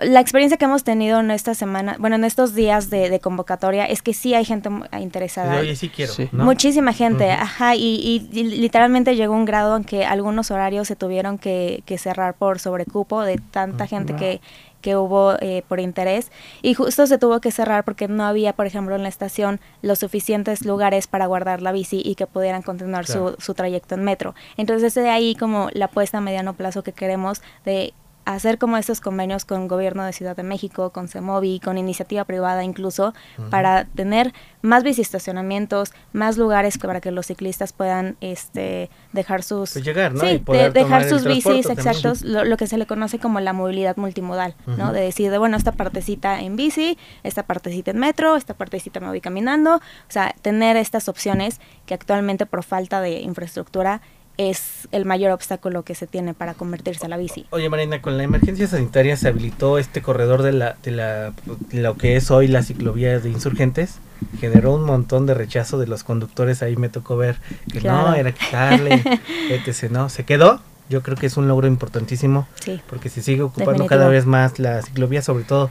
la 0.00 0.20
experiencia 0.20 0.56
que 0.56 0.64
hemos 0.64 0.84
tenido 0.84 1.20
en 1.20 1.30
esta 1.30 1.54
semana, 1.54 1.96
bueno, 1.98 2.16
en 2.16 2.24
estos 2.24 2.54
días 2.54 2.90
de, 2.90 3.18
convocatoria, 3.20 3.84
es 3.84 4.02
que 4.02 4.14
sí 4.14 4.34
hay 4.34 4.44
gente 4.44 4.70
interesada. 4.98 5.58
Oye, 5.58 5.76
sí 5.76 5.88
quiero. 5.88 6.14
Muchísima 6.32 6.92
gente, 6.92 7.30
ajá, 7.32 7.74
y, 7.74 8.28
literalmente 8.32 9.16
llegó 9.16 9.34
un 9.34 9.44
grado 9.44 9.76
en 9.76 9.84
que 9.84 10.04
algunos 10.04 10.50
horarios 10.50 10.88
se 10.88 10.96
tuvieron 10.96 11.38
que, 11.38 11.82
cerrar 11.98 12.34
por 12.34 12.60
sobrecupo 12.60 13.22
de 13.22 13.38
tanta 13.50 13.86
gente 13.86 14.14
que, 14.14 14.40
que 14.80 14.96
hubo 14.96 15.34
eh, 15.40 15.62
por 15.68 15.80
interés 15.80 16.30
y 16.62 16.74
justo 16.74 17.06
se 17.06 17.18
tuvo 17.18 17.40
que 17.40 17.50
cerrar 17.50 17.84
porque 17.84 18.08
no 18.08 18.24
había, 18.24 18.52
por 18.52 18.66
ejemplo, 18.66 18.94
en 18.96 19.02
la 19.02 19.08
estación 19.08 19.60
los 19.82 19.98
suficientes 19.98 20.64
lugares 20.64 21.06
para 21.06 21.26
guardar 21.26 21.62
la 21.62 21.72
bici 21.72 22.02
y 22.04 22.14
que 22.14 22.26
pudieran 22.26 22.62
continuar 22.62 23.06
su, 23.06 23.34
su 23.38 23.54
trayecto 23.54 23.94
en 23.94 24.04
metro. 24.04 24.34
Entonces, 24.56 24.94
de 24.94 25.08
ahí 25.08 25.34
como 25.34 25.68
la 25.72 25.86
apuesta 25.86 26.18
a 26.18 26.20
mediano 26.20 26.54
plazo 26.54 26.82
que 26.82 26.92
queremos 26.92 27.42
de 27.64 27.94
hacer 28.24 28.58
como 28.58 28.76
estos 28.76 29.00
convenios 29.00 29.44
con 29.44 29.68
gobierno 29.68 30.04
de 30.04 30.12
Ciudad 30.12 30.36
de 30.36 30.42
México, 30.42 30.90
con 30.90 31.08
CEMOVI, 31.08 31.60
con 31.60 31.78
iniciativa 31.78 32.24
privada 32.24 32.64
incluso, 32.64 33.14
para 33.50 33.84
tener 33.84 34.32
más 34.62 34.84
estacionamientos, 34.98 35.92
más 36.12 36.36
lugares 36.36 36.78
para 36.78 37.00
que 37.00 37.10
los 37.10 37.26
ciclistas 37.26 37.72
puedan 37.72 38.16
este 38.20 38.90
dejar 39.12 39.42
sus 39.42 39.72
pues 39.72 39.84
llegar, 39.84 40.12
¿no? 40.12 40.20
sí, 40.20 40.42
dejar 40.72 41.08
sus 41.08 41.24
bicis 41.24 41.68
exactos, 41.68 42.22
lo, 42.22 42.56
que 42.56 42.66
se 42.66 42.76
le 42.78 42.86
conoce 42.86 43.18
como 43.18 43.40
la 43.40 43.52
movilidad 43.52 43.96
multimodal, 43.96 44.54
¿no? 44.66 44.92
De 44.92 45.00
decir, 45.00 45.30
de, 45.30 45.38
bueno, 45.38 45.56
esta 45.56 45.72
partecita 45.72 46.40
en 46.40 46.56
bici, 46.56 46.98
esta 47.22 47.44
partecita 47.44 47.90
en 47.90 47.98
metro, 47.98 48.36
esta 48.36 48.54
partecita 48.54 49.00
me 49.00 49.08
voy 49.08 49.20
caminando, 49.20 49.76
o 49.76 49.80
sea, 50.08 50.34
tener 50.42 50.76
estas 50.76 51.08
opciones 51.08 51.60
que 51.86 51.94
actualmente 51.94 52.46
por 52.46 52.62
falta 52.62 53.00
de 53.00 53.20
infraestructura 53.20 54.00
es 54.48 54.88
el 54.90 55.04
mayor 55.04 55.32
obstáculo 55.32 55.82
que 55.82 55.94
se 55.94 56.06
tiene 56.06 56.32
para 56.32 56.54
convertirse 56.54 57.04
a 57.04 57.08
la 57.10 57.18
bici. 57.18 57.44
Oye 57.50 57.68
Marina, 57.68 58.00
con 58.00 58.16
la 58.16 58.22
emergencia 58.22 58.66
sanitaria 58.66 59.14
se 59.18 59.28
habilitó 59.28 59.76
este 59.76 60.00
corredor 60.00 60.42
de 60.42 60.52
la 60.52 60.76
de 60.82 60.92
la 60.92 61.34
lo 61.72 61.96
que 61.98 62.16
es 62.16 62.30
hoy 62.30 62.48
la 62.48 62.62
ciclovía 62.62 63.18
de 63.18 63.28
insurgentes, 63.28 63.98
generó 64.40 64.74
un 64.74 64.84
montón 64.84 65.26
de 65.26 65.34
rechazo 65.34 65.78
de 65.78 65.86
los 65.86 66.04
conductores, 66.04 66.62
ahí 66.62 66.76
me 66.76 66.88
tocó 66.88 67.18
ver 67.18 67.36
que 67.70 67.82
no, 67.82 68.14
era 68.14 68.32
quitarle, 68.32 69.02
etc, 69.50 69.90
¿no? 69.90 70.08
Se 70.08 70.24
quedó, 70.24 70.62
yo 70.88 71.02
creo 71.02 71.18
que 71.18 71.26
es 71.26 71.36
un 71.36 71.46
logro 71.46 71.66
importantísimo, 71.66 72.48
sí, 72.64 72.80
porque 72.88 73.10
se 73.10 73.22
sigue 73.22 73.42
ocupando 73.42 73.86
cada 73.86 74.08
vez 74.08 74.24
más 74.24 74.58
la 74.58 74.80
ciclovía, 74.80 75.20
sobre 75.20 75.44
todo 75.44 75.68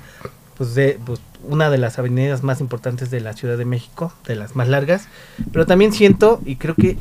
pues 0.57 0.75
de 0.75 0.99
pues, 1.03 1.21
una 1.43 1.71
de 1.71 1.79
las 1.79 1.97
avenidas 1.97 2.43
más 2.43 2.61
importantes 2.61 3.09
de 3.09 3.21
la 3.21 3.33
Ciudad 3.33 3.57
de 3.57 3.65
México, 3.65 4.13
de 4.27 4.35
las 4.35 4.55
más 4.55 4.67
largas, 4.67 5.07
pero 5.51 5.65
también 5.65 5.91
siento 5.91 6.39
y 6.45 6.57
creo 6.57 6.75
que 6.75 6.97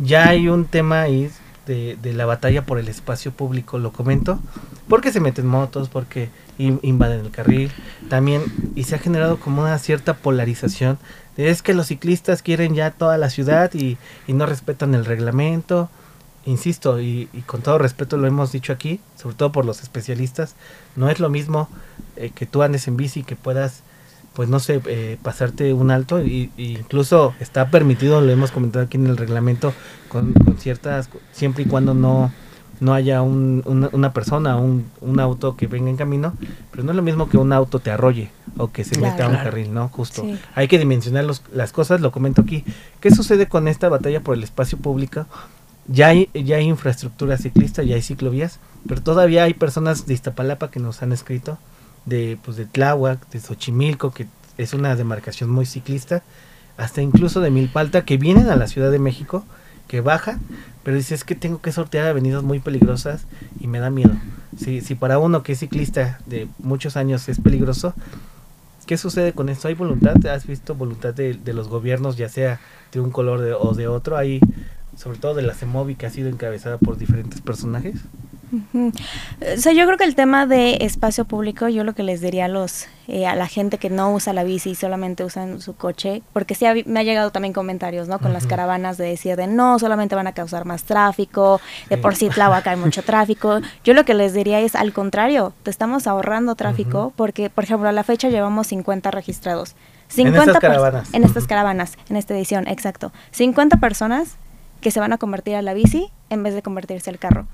ya 0.00 0.28
hay 0.28 0.48
un 0.48 0.64
tema 0.64 1.02
ahí 1.02 1.30
de, 1.66 2.12
la 2.14 2.26
batalla 2.26 2.66
por 2.66 2.78
el 2.78 2.88
espacio 2.88 3.30
público, 3.30 3.78
lo 3.78 3.92
comento, 3.92 4.40
porque 4.88 5.12
se 5.12 5.20
meten 5.20 5.46
motos, 5.46 5.88
porque 5.88 6.30
invaden 6.58 7.20
el 7.20 7.30
carril, 7.30 7.70
también, 8.08 8.42
y 8.74 8.84
se 8.84 8.96
ha 8.96 8.98
generado 8.98 9.38
como 9.38 9.62
una 9.62 9.78
cierta 9.78 10.14
polarización, 10.14 10.98
es 11.36 11.62
que 11.62 11.74
los 11.74 11.86
ciclistas 11.86 12.42
quieren 12.42 12.74
ya 12.74 12.90
toda 12.90 13.18
la 13.18 13.30
ciudad 13.30 13.72
y, 13.74 13.98
no 14.26 14.46
respetan 14.46 14.94
el 14.94 15.04
reglamento, 15.04 15.88
insisto, 16.44 17.00
y, 17.00 17.28
con 17.46 17.62
todo 17.62 17.78
respeto 17.78 18.16
lo 18.16 18.26
hemos 18.26 18.50
dicho 18.50 18.72
aquí, 18.72 19.00
sobre 19.16 19.36
todo 19.36 19.52
por 19.52 19.64
los 19.64 19.82
especialistas, 19.82 20.56
no 20.96 21.08
es 21.08 21.20
lo 21.20 21.30
mismo 21.30 21.68
eh, 22.16 22.32
que 22.34 22.46
tú 22.46 22.62
andes 22.62 22.88
en 22.88 22.96
bici, 22.96 23.22
que 23.22 23.36
puedas 23.36 23.82
pues 24.34 24.48
no 24.48 24.60
sé, 24.60 24.80
eh, 24.86 25.18
pasarte 25.22 25.72
un 25.72 25.90
alto 25.90 26.22
y, 26.24 26.50
incluso 26.56 27.34
está 27.40 27.68
permitido, 27.68 28.20
lo 28.20 28.30
hemos 28.30 28.52
comentado 28.52 28.84
aquí 28.84 28.96
en 28.96 29.06
el 29.06 29.16
reglamento, 29.16 29.72
con, 30.08 30.34
ciertas, 30.58 31.10
siempre 31.32 31.64
y 31.64 31.66
cuando 31.66 31.94
no, 31.94 32.32
no 32.78 32.94
haya 32.94 33.22
un, 33.22 33.62
una, 33.92 34.12
persona, 34.12 34.56
un, 34.56 34.86
un 35.00 35.20
auto 35.20 35.56
que 35.56 35.66
venga 35.66 35.90
en 35.90 35.96
camino, 35.96 36.34
pero 36.70 36.84
no 36.84 36.90
es 36.90 36.96
lo 36.96 37.02
mismo 37.02 37.28
que 37.28 37.38
un 37.38 37.52
auto 37.52 37.80
te 37.80 37.90
arrolle 37.90 38.30
o 38.56 38.70
que 38.70 38.84
se 38.84 39.00
meta 39.00 39.26
a 39.26 39.28
un 39.28 39.36
carril, 39.36 39.74
¿no? 39.74 39.88
Justo. 39.88 40.24
Hay 40.54 40.68
que 40.68 40.78
dimensionar 40.78 41.24
los, 41.24 41.42
las 41.52 41.72
cosas, 41.72 42.00
lo 42.00 42.12
comento 42.12 42.42
aquí. 42.42 42.64
¿Qué 43.00 43.10
sucede 43.10 43.46
con 43.46 43.68
esta 43.68 43.88
batalla 43.88 44.20
por 44.20 44.36
el 44.36 44.44
espacio 44.44 44.78
público? 44.78 45.26
Ya 45.86 46.08
hay, 46.08 46.28
ya 46.34 46.56
hay 46.56 46.66
infraestructura 46.66 47.36
ciclista, 47.36 47.82
ya 47.82 47.96
hay 47.96 48.02
ciclovías, 48.02 48.60
pero 48.86 49.02
todavía 49.02 49.44
hay 49.44 49.54
personas 49.54 50.06
de 50.06 50.14
Iztapalapa 50.14 50.70
que 50.70 50.78
nos 50.78 51.02
han 51.02 51.12
escrito 51.12 51.58
de, 52.10 52.38
pues, 52.44 52.58
de 52.58 52.66
Tláhuac, 52.66 53.30
de 53.30 53.40
Xochimilco, 53.40 54.10
que 54.10 54.26
es 54.58 54.74
una 54.74 54.94
demarcación 54.96 55.48
muy 55.48 55.64
ciclista, 55.64 56.22
hasta 56.76 57.00
incluso 57.00 57.40
de 57.40 57.50
Milpalta, 57.50 58.04
que 58.04 58.18
vienen 58.18 58.50
a 58.50 58.56
la 58.56 58.66
Ciudad 58.66 58.90
de 58.90 58.98
México, 58.98 59.44
que 59.88 60.02
bajan, 60.02 60.40
pero 60.82 60.96
dice 60.96 61.16
que 61.24 61.34
tengo 61.34 61.60
que 61.60 61.72
sortear 61.72 62.06
avenidas 62.06 62.42
muy 62.42 62.60
peligrosas 62.60 63.26
y 63.58 63.66
me 63.66 63.80
da 63.80 63.90
miedo. 63.90 64.12
Si, 64.56 64.80
si 64.82 64.94
para 64.94 65.18
uno 65.18 65.42
que 65.42 65.52
es 65.52 65.60
ciclista 65.60 66.20
de 66.26 66.48
muchos 66.58 66.96
años 66.96 67.28
es 67.28 67.40
peligroso, 67.40 67.94
¿qué 68.86 68.96
sucede 68.96 69.32
con 69.32 69.48
esto? 69.48 69.68
¿Hay 69.68 69.74
voluntad? 69.74 70.14
¿Has 70.26 70.46
visto 70.46 70.74
voluntad 70.74 71.14
de, 71.14 71.34
de 71.34 71.52
los 71.52 71.68
gobiernos, 71.68 72.16
ya 72.16 72.28
sea 72.28 72.60
de 72.92 73.00
un 73.00 73.10
color 73.10 73.40
o 73.60 73.74
de 73.74 73.88
otro? 73.88 74.16
Hay, 74.16 74.40
sobre 74.96 75.18
todo 75.18 75.34
de 75.34 75.42
la 75.42 75.54
CEMOVI, 75.54 75.94
que 75.94 76.06
ha 76.06 76.10
sido 76.10 76.28
encabezada 76.28 76.78
por 76.78 76.96
diferentes 76.96 77.40
personajes. 77.40 77.96
O 78.52 79.56
sea, 79.56 79.72
yo 79.72 79.86
creo 79.86 79.96
que 79.96 80.04
el 80.04 80.14
tema 80.14 80.46
de 80.46 80.78
espacio 80.80 81.24
público, 81.24 81.68
yo 81.68 81.84
lo 81.84 81.94
que 81.94 82.02
les 82.02 82.20
diría 82.20 82.46
a 82.46 82.48
los 82.48 82.88
eh, 83.06 83.26
a 83.26 83.34
la 83.34 83.48
gente 83.48 83.78
que 83.78 83.90
no 83.90 84.12
usa 84.12 84.32
la 84.32 84.44
bici 84.44 84.70
y 84.70 84.74
solamente 84.76 85.24
usan 85.24 85.60
su 85.60 85.74
coche, 85.74 86.22
porque 86.32 86.54
sí 86.54 86.64
me 86.86 87.00
ha 87.00 87.02
llegado 87.02 87.32
también 87.32 87.52
comentarios, 87.52 88.06
¿no? 88.06 88.20
Con 88.20 88.32
las 88.32 88.46
caravanas 88.46 88.98
de 88.98 89.06
decir 89.06 89.36
de 89.36 89.48
no, 89.48 89.78
solamente 89.78 90.14
van 90.14 90.28
a 90.28 90.32
causar 90.32 90.64
más 90.64 90.84
tráfico, 90.84 91.60
de 91.88 91.98
por 91.98 92.14
sí 92.14 92.28
Tlahuaca 92.28 92.70
hay 92.70 92.76
mucho 92.76 93.02
tráfico. 93.02 93.60
Yo 93.82 93.94
lo 93.94 94.04
que 94.04 94.14
les 94.14 94.32
diría 94.32 94.60
es 94.60 94.76
al 94.76 94.92
contrario, 94.92 95.52
te 95.64 95.70
estamos 95.70 96.06
ahorrando 96.06 96.54
tráfico 96.54 97.12
porque, 97.16 97.50
por 97.50 97.64
ejemplo, 97.64 97.88
a 97.88 97.92
la 97.92 98.04
fecha 98.04 98.28
llevamos 98.28 98.68
50 98.68 99.10
registrados. 99.10 99.74
50 100.08 100.42
en 100.42 100.48
estas 100.48 100.60
caravanas. 100.60 101.08
En 101.12 101.24
estas 101.24 101.46
caravanas, 101.46 101.98
en 102.08 102.16
esta 102.16 102.34
edición, 102.34 102.66
exacto. 102.68 103.12
50 103.32 103.78
personas 103.78 104.36
que 104.80 104.90
se 104.90 105.00
van 105.00 105.12
a 105.12 105.18
convertir 105.18 105.54
a 105.54 105.62
la 105.62 105.74
bici 105.74 106.10
en 106.30 106.42
vez 106.42 106.54
de 106.54 106.62
convertirse 106.62 107.10
al 107.10 107.18
carro. 107.18 107.46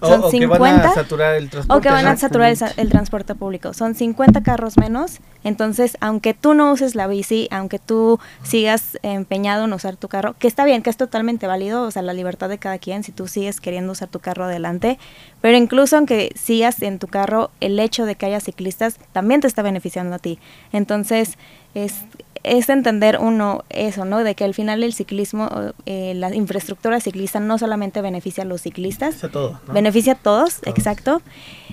Son 0.00 0.22
o, 0.24 0.30
50, 0.30 0.56
que 0.56 0.60
van 0.60 0.80
a 0.80 0.94
saturar 0.94 1.34
el 1.34 1.50
transporte. 1.50 1.78
O 1.78 1.82
que 1.82 1.90
van 1.90 2.06
a 2.06 2.16
saturar 2.16 2.54
el, 2.76 2.88
transporte 2.88 3.34
público. 3.34 3.74
Son 3.74 3.94
50 3.94 4.42
carros 4.42 4.78
menos. 4.78 5.18
Entonces, 5.42 5.96
aunque 6.00 6.32
tú 6.32 6.54
no 6.54 6.70
uses 6.70 6.94
la 6.94 7.08
bici, 7.08 7.48
aunque 7.50 7.78
tú 7.78 8.20
sigas 8.42 8.98
empeñado 9.02 9.64
en 9.64 9.72
usar 9.72 9.96
tu 9.96 10.08
carro, 10.08 10.34
que 10.38 10.46
está 10.46 10.64
bien, 10.64 10.82
que 10.82 10.90
es 10.90 10.96
totalmente 10.96 11.46
válido, 11.48 11.82
o 11.82 11.90
sea, 11.90 12.02
la 12.02 12.12
libertad 12.12 12.48
de 12.48 12.58
cada 12.58 12.78
quien, 12.78 13.02
si 13.02 13.10
tú 13.10 13.26
sigues 13.26 13.60
queriendo 13.60 13.92
usar 13.92 14.08
tu 14.08 14.20
carro 14.20 14.44
adelante, 14.44 14.98
pero 15.40 15.56
incluso 15.56 15.96
aunque 15.96 16.32
sigas 16.36 16.82
en 16.82 16.98
tu 16.98 17.08
carro, 17.08 17.50
el 17.60 17.78
hecho 17.80 18.06
de 18.06 18.14
que 18.14 18.26
haya 18.26 18.40
ciclistas 18.40 18.98
también 19.12 19.40
te 19.40 19.48
está 19.48 19.62
beneficiando 19.62 20.14
a 20.14 20.18
ti. 20.18 20.38
Entonces, 20.72 21.36
es, 21.74 22.04
es 22.42 22.68
entender 22.68 23.18
uno 23.20 23.64
eso, 23.68 24.04
¿no? 24.04 24.22
De 24.24 24.34
que 24.34 24.44
al 24.44 24.54
final 24.54 24.82
el 24.82 24.92
ciclismo, 24.92 25.48
eh, 25.86 26.14
la 26.14 26.34
infraestructura 26.34 27.00
ciclista 27.00 27.40
no 27.40 27.58
solamente 27.58 28.00
beneficia 28.00 28.44
a 28.44 28.46
los 28.46 28.62
ciclistas, 28.62 29.20
beneficia 29.20 29.28
a 29.28 29.32
todos, 29.32 29.56
beneficia 29.72 30.12
a 30.12 30.16
todos, 30.16 30.60
exacto. 30.64 31.22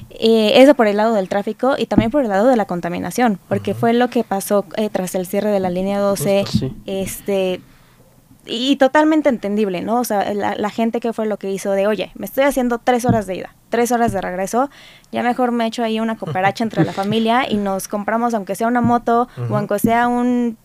Eh, 0.10 0.62
eso 0.62 0.74
por 0.74 0.88
el 0.88 0.98
lado 0.98 1.14
del 1.14 1.30
tráfico 1.30 1.76
y 1.78 1.86
también 1.86 2.12
por 2.12 2.24
el 2.24 2.30
lado 2.30 2.48
de 2.48 2.56
la 2.56 2.66
contaminación, 2.66 3.40
porque 3.48 3.74
fue 3.74 3.94
lo 3.94 4.10
que 4.10 4.24
pasó 4.24 4.66
eh, 4.76 4.90
tras 4.92 5.16
el 5.16 5.26
cierre 5.26 5.52
de 5.52 5.60
la 5.60 5.70
línea 5.70 6.00
12, 6.00 6.46
este 6.86 7.62
y 8.48 8.76
totalmente 8.78 9.30
entendible, 9.30 9.82
¿no? 9.82 10.00
O 10.00 10.04
sea, 10.04 10.34
la, 10.34 10.56
la, 10.56 10.70
gente 10.70 11.00
que 11.00 11.14
fue 11.14 11.26
lo 11.26 11.38
que 11.38 11.52
hizo 11.52 11.72
de, 11.72 11.88
oye, 11.88 12.12
me 12.16 12.26
estoy 12.26 12.44
haciendo 12.44 12.80
tres 12.80 13.06
horas 13.06 13.28
de 13.28 13.36
ida, 13.36 13.56
tres 13.70 13.92
horas 13.92 14.12
de 14.12 14.22
regreso, 14.22 14.70
ya 15.12 15.24
mejor 15.24 15.52
me 15.52 15.66
echo 15.66 15.84
ahí 15.84 16.00
una 16.00 16.18
cooperacha 16.18 16.64
entre 16.64 16.84
la 16.86 16.94
familia 17.02 17.50
y 17.50 17.58
nos 17.58 17.88
compramos, 17.88 18.34
aunque 18.34 18.56
sea 18.56 18.68
una 18.68 18.82
moto 18.82 19.28
o 19.50 19.58
aunque 19.58 19.80
sea 19.80 20.08
un 20.08 20.58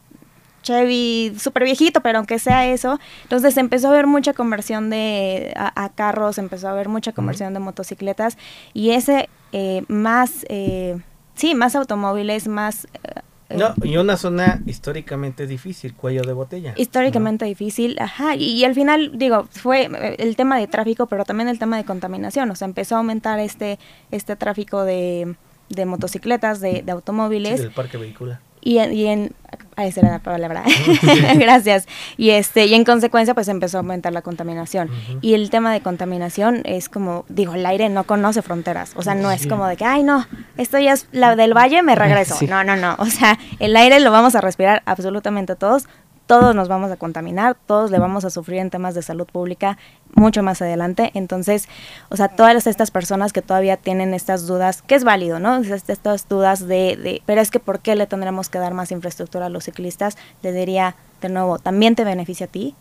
Chevy 0.62 1.34
súper 1.38 1.64
viejito, 1.64 2.00
pero 2.00 2.18
aunque 2.18 2.38
sea 2.38 2.66
eso. 2.66 2.98
Entonces 3.24 3.56
empezó 3.56 3.88
a 3.88 3.90
haber 3.90 4.06
mucha 4.06 4.32
conversión 4.32 4.90
de 4.90 5.52
a, 5.56 5.88
carros, 5.90 6.38
empezó 6.38 6.68
a 6.68 6.70
haber 6.70 6.88
mucha 6.88 7.12
conversión 7.12 7.52
de 7.52 7.60
motocicletas 7.60 8.38
y 8.72 8.90
ese 8.90 9.28
eh, 9.52 9.84
más, 9.88 10.46
eh, 10.48 10.98
sí, 11.34 11.54
más 11.54 11.76
automóviles, 11.76 12.48
más... 12.48 12.86
Eh, 13.04 13.20
no, 13.56 13.74
y 13.82 13.96
una 13.96 14.16
zona 14.16 14.62
históricamente 14.66 15.46
difícil, 15.46 15.94
cuello 15.94 16.22
de 16.22 16.32
botella. 16.32 16.74
Históricamente 16.76 17.44
difícil, 17.44 17.96
ajá. 18.00 18.36
Y, 18.36 18.64
al 18.64 18.74
final, 18.74 19.12
digo, 19.18 19.48
fue 19.50 19.88
el 20.18 20.36
tema 20.36 20.58
de 20.58 20.66
tráfico, 20.66 21.06
pero 21.06 21.24
también 21.24 21.48
el 21.48 21.58
tema 21.58 21.76
de 21.76 21.84
contaminación. 21.84 22.50
O 22.50 22.54
sea, 22.54 22.66
empezó 22.66 22.96
a 22.96 22.98
aumentar 22.98 23.38
este, 23.40 23.78
este 24.10 24.36
tráfico 24.36 24.84
de, 24.84 25.34
de 25.68 25.86
motocicletas, 25.86 26.60
de, 26.60 26.82
de 26.82 26.92
automóviles. 26.92 27.60
del 27.60 27.70
parque 27.70 27.96
vehicular. 27.96 28.40
Y 28.62 28.78
en, 28.78 28.92
y 28.92 29.06
en 29.06 29.34
esa 29.76 30.00
era 30.00 30.10
la 30.10 30.18
palabra, 30.18 30.62
gracias. 31.36 31.86
Y 32.16 32.30
este, 32.30 32.66
y 32.66 32.74
en 32.74 32.84
consecuencia, 32.84 33.34
pues 33.34 33.48
empezó 33.48 33.78
a 33.78 33.80
aumentar 33.80 34.12
la 34.12 34.22
contaminación. 34.22 34.90
Y 35.20 35.34
el 35.34 35.50
tema 35.50 35.72
de 35.72 35.80
contaminación 35.80 36.62
es 36.64 36.88
como, 36.88 37.24
digo, 37.28 37.54
el 37.54 37.64
aire 37.66 37.88
no 37.88 38.04
conoce 38.04 38.42
fronteras. 38.42 38.92
O 38.96 39.02
sea, 39.02 39.14
no 39.14 39.30
es 39.30 39.46
como 39.46 39.66
de 39.66 39.76
que, 39.76 39.84
ay, 39.84 40.02
no, 40.02 40.26
esto 40.56 40.78
ya 40.78 40.92
es 40.92 41.06
la 41.12 41.36
del 41.36 41.54
valle, 41.56 41.82
me 41.82 41.94
regreso. 41.94 42.38
No, 42.52 42.64
no, 42.64 42.76
no. 42.76 42.96
O 42.98 43.06
sea, 43.06 43.38
el 43.60 43.74
aire 43.76 43.98
lo 44.00 44.10
vamos 44.10 44.34
a 44.34 44.42
respirar 44.42 44.82
absolutamente 44.84 45.56
todos 45.56 45.88
todos 46.26 46.54
nos 46.54 46.68
vamos 46.68 46.90
a 46.90 46.96
contaminar, 46.96 47.56
todos 47.66 47.90
le 47.90 47.98
vamos 47.98 48.24
a 48.24 48.30
sufrir 48.30 48.60
en 48.60 48.70
temas 48.70 48.94
de 48.94 49.02
salud 49.02 49.26
pública 49.26 49.78
mucho 50.14 50.42
más 50.42 50.62
adelante. 50.62 51.10
Entonces, 51.14 51.68
o 52.08 52.16
sea, 52.16 52.28
todas 52.28 52.66
estas 52.66 52.90
personas 52.90 53.32
que 53.32 53.42
todavía 53.42 53.76
tienen 53.76 54.14
estas 54.14 54.46
dudas, 54.46 54.82
que 54.82 54.94
es 54.94 55.04
válido, 55.04 55.38
¿no? 55.38 55.56
Estas 55.56 56.28
dudas 56.28 56.66
de, 56.66 57.22
pero 57.26 57.40
es 57.40 57.50
que 57.50 57.60
¿por 57.60 57.80
qué 57.80 57.96
le 57.96 58.06
tendremos 58.06 58.48
que 58.48 58.58
dar 58.58 58.74
más 58.74 58.92
infraestructura 58.92 59.46
a 59.46 59.48
los 59.48 59.64
ciclistas? 59.64 60.16
Le 60.42 60.52
diría, 60.52 60.96
de 61.20 61.28
nuevo, 61.28 61.58
también 61.58 61.94
te 61.94 62.04
beneficia 62.04 62.46
a 62.46 62.48
ti, 62.48 62.74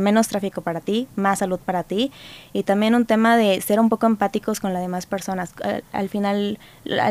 menos 0.00 0.28
tráfico 0.28 0.62
para 0.62 0.80
ti, 0.80 1.08
más 1.16 1.38
salud 1.38 1.60
para 1.64 1.84
ti 1.84 2.10
y 2.52 2.64
también 2.64 2.94
un 2.94 3.06
tema 3.06 3.36
de 3.36 3.60
ser 3.60 3.80
un 3.80 3.88
poco 3.88 4.06
empáticos 4.06 4.60
con 4.60 4.72
las 4.72 4.82
demás 4.82 5.06
personas. 5.06 5.54
al 5.92 6.08
final, 6.08 6.58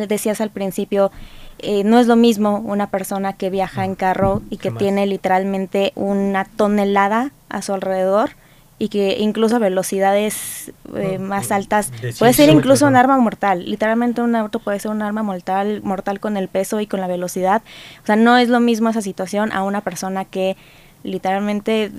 decías 0.08 0.41
al 0.41 0.50
principio, 0.50 1.12
eh, 1.60 1.84
no 1.84 2.00
es 2.00 2.08
lo 2.08 2.16
mismo 2.16 2.60
una 2.60 2.88
persona 2.90 3.34
que 3.34 3.50
viaja 3.50 3.86
en 3.86 3.96
carro 3.96 4.42
y 4.50 4.58
que 4.58 4.72
tiene 4.72 5.06
literalmente 5.06 5.92
una 5.96 6.46
tonelada 6.46 7.32
a 7.50 7.62
su 7.62 7.74
alrededor 7.74 8.32
y 8.80 8.90
que 8.90 9.18
incluso 9.20 9.56
a 9.56 9.60
velocidades 9.60 10.72
eh, 10.96 11.18
más 11.18 11.50
mm, 11.50 11.54
altas 11.54 11.92
de 11.92 12.14
puede 12.14 12.34
100 12.34 12.34
ser 12.34 12.50
incluso 12.50 12.86
un 12.86 12.96
arma 12.96 13.18
mortal. 13.18 13.66
Literalmente 13.66 14.22
un 14.22 14.36
auto 14.36 14.60
puede 14.60 14.80
ser 14.80 14.92
un 14.92 15.02
arma 15.02 15.24
mortal, 15.24 15.82
mortal 15.84 16.20
con 16.20 16.38
el 16.38 16.48
peso 16.48 16.80
y 16.80 16.86
con 16.86 17.02
la 17.02 17.08
velocidad. 17.08 17.64
O 18.04 18.06
sea, 18.06 18.16
no 18.16 18.38
es 18.38 18.50
lo 18.50 18.60
mismo 18.60 18.90
esa 18.90 19.02
situación 19.02 19.52
a 19.52 19.64
una 19.64 19.82
persona 19.82 20.26
que 20.26 20.58
literalmente, 21.04 21.92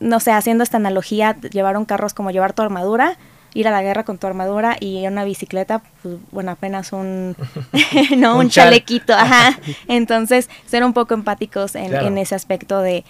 no 0.00 0.20
sé, 0.20 0.32
haciendo 0.32 0.62
esta 0.64 0.76
analogía, 0.76 1.36
llevar 1.40 1.76
un 1.76 1.84
carro 1.84 2.06
es 2.06 2.14
como 2.14 2.30
llevar 2.30 2.52
tu 2.52 2.62
armadura, 2.62 3.16
ir 3.56 3.66
a 3.68 3.70
la 3.70 3.82
guerra 3.82 4.04
con 4.04 4.18
tu 4.18 4.26
armadura 4.26 4.76
y 4.78 5.06
una 5.06 5.24
bicicleta, 5.24 5.82
pues 6.02 6.16
bueno, 6.30 6.50
apenas 6.52 6.92
un, 6.92 7.34
no, 8.16 8.34
Un 8.34 8.40
un, 8.46 8.50
chal. 8.50 8.66
chalequito, 8.66 9.14
ajá. 9.14 9.58
Entonces, 9.88 10.48
ser 10.66 10.84
un 10.84 10.92
poco 10.92 11.14
empáticos 11.14 11.74
en, 11.74 11.88
Claro. 11.88 12.06
en 12.06 12.18
ese 12.18 12.34
aspecto 12.34 12.80
de 12.80 13.04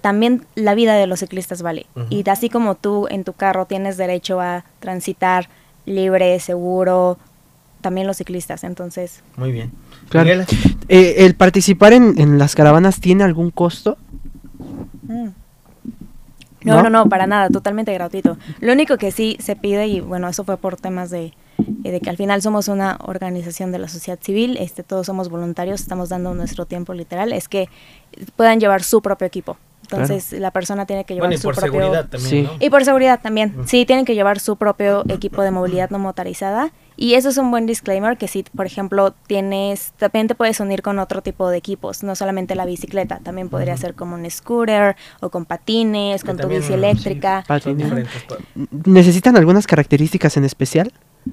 también 0.00 0.44
la 0.54 0.74
vida 0.74 0.94
de 0.96 1.06
los 1.06 1.20
ciclistas 1.20 1.62
vale. 1.62 1.86
Y 2.10 2.28
así 2.28 2.50
como 2.50 2.74
tú 2.74 3.06
en 3.10 3.24
tu 3.24 3.32
carro 3.32 3.64
tienes 3.64 3.96
derecho 3.96 4.38
a 4.40 4.64
transitar 4.80 5.48
libre, 5.86 6.38
seguro, 6.40 7.16
también 7.80 8.06
los 8.06 8.18
ciclistas. 8.18 8.64
Entonces, 8.64 9.22
Muy 9.36 9.50
bien. 9.52 9.72
Claro. 10.10 10.44
Eh, 10.88 11.14
¿El 11.18 11.34
participar 11.36 11.94
en, 11.94 12.18
en 12.20 12.38
las 12.38 12.54
caravanas 12.54 13.00
tiene 13.00 13.24
algún 13.24 13.50
costo? 13.50 13.96
No, 16.64 16.76
¿No? 16.76 16.82
no, 16.84 16.90
no, 16.90 17.08
para 17.08 17.26
nada, 17.26 17.48
totalmente 17.50 17.92
gratuito. 17.92 18.36
Lo 18.60 18.72
único 18.72 18.96
que 18.96 19.10
sí 19.10 19.36
se 19.40 19.54
pide, 19.54 19.86
y 19.86 20.00
bueno, 20.00 20.28
eso 20.28 20.44
fue 20.44 20.56
por 20.56 20.76
temas 20.76 21.10
de, 21.10 21.34
eh, 21.84 21.90
de 21.92 22.00
que 22.00 22.10
al 22.10 22.16
final 22.16 22.42
somos 22.42 22.68
una 22.68 22.98
organización 23.02 23.70
de 23.70 23.78
la 23.78 23.88
sociedad 23.88 24.18
civil, 24.20 24.56
este, 24.58 24.82
todos 24.82 25.06
somos 25.06 25.28
voluntarios, 25.28 25.80
estamos 25.80 26.08
dando 26.08 26.34
nuestro 26.34 26.66
tiempo 26.66 26.94
literal, 26.94 27.32
es 27.32 27.48
que 27.48 27.68
puedan 28.36 28.60
llevar 28.60 28.82
su 28.82 29.02
propio 29.02 29.26
equipo. 29.26 29.56
Entonces, 30.02 30.32
la 30.40 30.50
persona 30.50 30.86
tiene 30.86 31.04
que 31.04 31.14
llevar 31.14 31.28
bueno, 31.28 31.34
y 31.36 31.38
su 31.38 31.48
por 31.48 31.54
propio... 31.54 31.72
seguridad 31.80 32.08
también, 32.08 32.30
Sí. 32.30 32.42
¿no? 32.42 32.50
Y 32.60 32.70
por 32.70 32.84
seguridad 32.84 33.20
también. 33.22 33.54
Sí, 33.66 33.84
tienen 33.86 34.04
que 34.04 34.14
llevar 34.14 34.40
su 34.40 34.56
propio 34.56 35.04
equipo 35.08 35.42
de 35.42 35.50
movilidad 35.50 35.90
no 35.90 35.98
motorizada. 35.98 36.72
Y 36.96 37.14
eso 37.14 37.28
es 37.28 37.38
un 37.38 37.50
buen 37.50 37.66
disclaimer 37.66 38.16
que 38.16 38.28
si, 38.28 38.44
por 38.44 38.66
ejemplo, 38.66 39.12
tienes, 39.26 39.92
también 39.96 40.28
te 40.28 40.36
puedes 40.36 40.60
unir 40.60 40.80
con 40.80 41.00
otro 41.00 41.22
tipo 41.22 41.48
de 41.50 41.56
equipos, 41.56 42.04
no 42.04 42.14
solamente 42.14 42.54
la 42.54 42.64
bicicleta, 42.66 43.18
también 43.20 43.48
podría 43.48 43.76
ser 43.76 43.94
como 43.94 44.14
un 44.14 44.30
scooter 44.30 44.94
o 45.20 45.28
con 45.28 45.44
patines, 45.44 46.22
con 46.22 46.36
tu 46.36 46.42
también, 46.42 46.60
bici 46.60 46.68
sí, 46.68 46.74
eléctrica. 46.74 47.44
diferentes 47.74 48.22
pa- 48.28 48.36
¿Necesitan 48.84 49.36
algunas 49.36 49.66
características 49.66 50.36
en 50.36 50.44
especial? 50.44 50.92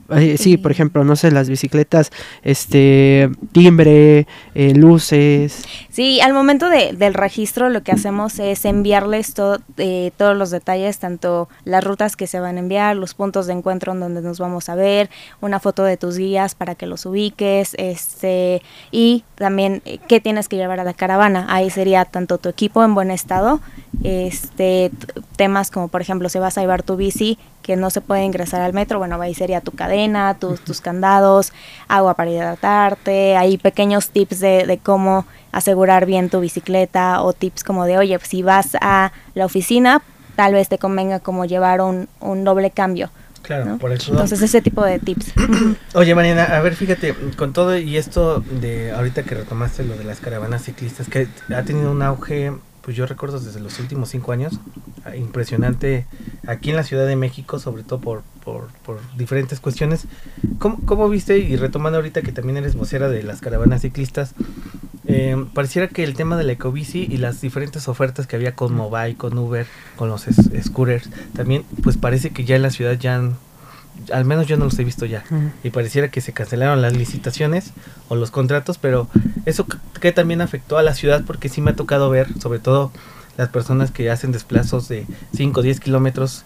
Eh, 0.09 0.37
sí, 0.37 0.57
por 0.57 0.71
ejemplo, 0.71 1.03
no 1.03 1.15
sé, 1.15 1.31
las 1.31 1.49
bicicletas, 1.49 2.11
este, 2.43 3.29
timbre, 3.51 4.25
eh, 4.55 4.73
luces. 4.73 5.63
Sí, 5.89 6.21
al 6.21 6.33
momento 6.33 6.69
de- 6.69 6.93
del 6.93 7.13
registro 7.13 7.69
lo 7.69 7.83
que 7.83 7.91
hacemos 7.91 8.39
es 8.39 8.63
enviarles 8.65 9.33
todo, 9.33 9.59
eh, 9.77 10.11
todos 10.17 10.37
los 10.37 10.49
detalles, 10.49 10.99
tanto 10.99 11.49
las 11.65 11.83
rutas 11.83 12.15
que 12.15 12.27
se 12.27 12.39
van 12.39 12.57
a 12.57 12.59
enviar, 12.59 12.95
los 12.95 13.13
puntos 13.13 13.47
de 13.47 13.53
encuentro 13.53 13.91
en 13.91 13.99
donde 13.99 14.21
nos 14.21 14.39
vamos 14.39 14.69
a 14.69 14.75
ver, 14.75 15.09
una 15.41 15.59
foto 15.59 15.83
de 15.83 15.97
tus 15.97 16.17
guías 16.17 16.55
para 16.55 16.75
que 16.75 16.85
los 16.87 17.05
ubiques, 17.05 17.73
este, 17.77 18.61
y 18.91 19.23
también 19.35 19.81
eh, 19.85 19.99
qué 20.07 20.19
tienes 20.21 20.47
que 20.47 20.55
llevar 20.55 20.79
a 20.79 20.83
la 20.83 20.93
caravana. 20.93 21.47
Ahí 21.49 21.69
sería 21.69 22.05
tanto 22.05 22.37
tu 22.37 22.47
equipo 22.49 22.83
en 22.83 22.95
buen 22.95 23.11
estado, 23.11 23.59
este, 24.03 24.91
temas 25.35 25.71
como 25.71 25.87
por 25.87 26.01
ejemplo 26.01 26.29
si 26.29 26.39
vas 26.39 26.57
a 26.57 26.61
llevar 26.61 26.83
tu 26.83 26.95
bici 26.95 27.37
que 27.61 27.75
no 27.75 27.89
se 27.89 28.01
puede 28.01 28.23
ingresar 28.23 28.61
al 28.61 28.73
metro, 28.73 28.99
bueno, 28.99 29.21
ahí 29.21 29.33
sería 29.33 29.61
tu 29.61 29.71
cadena, 29.71 30.35
tus, 30.35 30.61
tus 30.61 30.81
candados, 30.81 31.53
agua 31.87 32.13
para 32.15 32.31
hidratarte, 32.31 33.37
hay 33.37 33.57
pequeños 33.57 34.09
tips 34.09 34.39
de, 34.39 34.65
de 34.65 34.77
cómo 34.77 35.25
asegurar 35.51 36.05
bien 36.05 36.29
tu 36.29 36.39
bicicleta 36.39 37.21
o 37.21 37.33
tips 37.33 37.63
como 37.63 37.85
de, 37.85 37.97
oye, 37.97 38.17
si 38.23 38.43
vas 38.43 38.77
a 38.81 39.11
la 39.33 39.45
oficina, 39.45 40.01
tal 40.35 40.53
vez 40.53 40.69
te 40.69 40.77
convenga 40.77 41.19
como 41.19 41.45
llevar 41.45 41.81
un, 41.81 42.07
un 42.19 42.43
doble 42.43 42.71
cambio. 42.71 43.09
Claro, 43.41 43.65
¿no? 43.65 43.77
por 43.79 43.91
eso. 43.91 44.11
Entonces 44.11 44.41
ese 44.41 44.61
tipo 44.61 44.83
de 44.85 44.99
tips. 44.99 45.33
Oye, 45.95 46.13
Mariana, 46.13 46.43
a 46.43 46.61
ver, 46.61 46.75
fíjate, 46.75 47.15
con 47.35 47.53
todo 47.53 47.75
y 47.77 47.97
esto 47.97 48.39
de 48.39 48.91
ahorita 48.91 49.23
que 49.23 49.35
retomaste 49.35 49.83
lo 49.83 49.97
de 49.97 50.03
las 50.03 50.19
caravanas 50.19 50.63
ciclistas, 50.63 51.09
que 51.09 51.27
ha 51.53 51.63
tenido 51.63 51.91
un 51.91 52.03
auge, 52.03 52.53
pues 52.81 52.97
yo 52.97 53.05
recuerdo 53.05 53.39
desde 53.39 53.59
los 53.59 53.79
últimos 53.79 54.09
cinco 54.09 54.31
años, 54.31 54.59
ah, 55.05 55.15
impresionante 55.15 56.05
aquí 56.47 56.69
en 56.71 56.75
la 56.75 56.83
Ciudad 56.83 57.05
de 57.07 57.15
México, 57.15 57.59
sobre 57.59 57.83
todo 57.83 57.99
por, 57.99 58.23
por, 58.43 58.67
por 58.85 58.99
diferentes 59.17 59.59
cuestiones. 59.59 60.05
¿Cómo, 60.59 60.79
¿Cómo 60.85 61.07
viste, 61.09 61.37
y 61.37 61.55
retomando 61.57 61.97
ahorita 61.97 62.21
que 62.21 62.31
también 62.31 62.57
eres 62.57 62.75
vocera 62.75 63.07
de 63.09 63.23
las 63.23 63.41
caravanas 63.41 63.81
ciclistas, 63.81 64.33
eh, 65.05 65.35
pareciera 65.53 65.87
que 65.87 66.03
el 66.03 66.13
tema 66.15 66.37
de 66.37 66.43
la 66.43 66.53
ecobici 66.53 67.07
y 67.09 67.17
las 67.17 67.41
diferentes 67.41 67.87
ofertas 67.87 68.27
que 68.27 68.35
había 68.35 68.55
con 68.55 68.73
Mobile, 68.73 69.15
con 69.15 69.37
Uber, 69.37 69.65
con 69.95 70.09
los 70.09 70.25
scooters, 70.63 71.09
también, 71.35 71.63
pues 71.83 71.97
parece 71.97 72.31
que 72.31 72.45
ya 72.45 72.55
en 72.55 72.61
la 72.61 72.69
ciudad 72.71 72.93
ya, 72.99 73.15
han- 73.15 73.35
al 74.11 74.25
menos 74.25 74.47
yo 74.47 74.57
no 74.57 74.65
los 74.65 74.77
he 74.79 74.83
visto 74.83 75.05
ya. 75.05 75.23
Y 75.63 75.69
pareciera 75.69 76.09
que 76.09 76.21
se 76.21 76.33
cancelaron 76.33 76.81
las 76.81 76.95
licitaciones 76.95 77.71
o 78.09 78.15
los 78.15 78.31
contratos, 78.31 78.77
pero 78.77 79.07
eso 79.45 79.65
que 79.99 80.11
también 80.11 80.41
afectó 80.41 80.77
a 80.77 80.83
la 80.83 80.93
ciudad 80.93 81.23
porque 81.25 81.49
sí 81.49 81.61
me 81.61 81.71
ha 81.71 81.75
tocado 81.75 82.09
ver, 82.09 82.27
sobre 82.39 82.59
todo 82.59 82.91
las 83.37 83.49
personas 83.49 83.91
que 83.91 84.09
hacen 84.11 84.31
desplazos 84.31 84.87
de 84.89 85.05
5 85.33 85.61
o 85.61 85.63
10 85.63 85.79
kilómetros, 85.79 86.43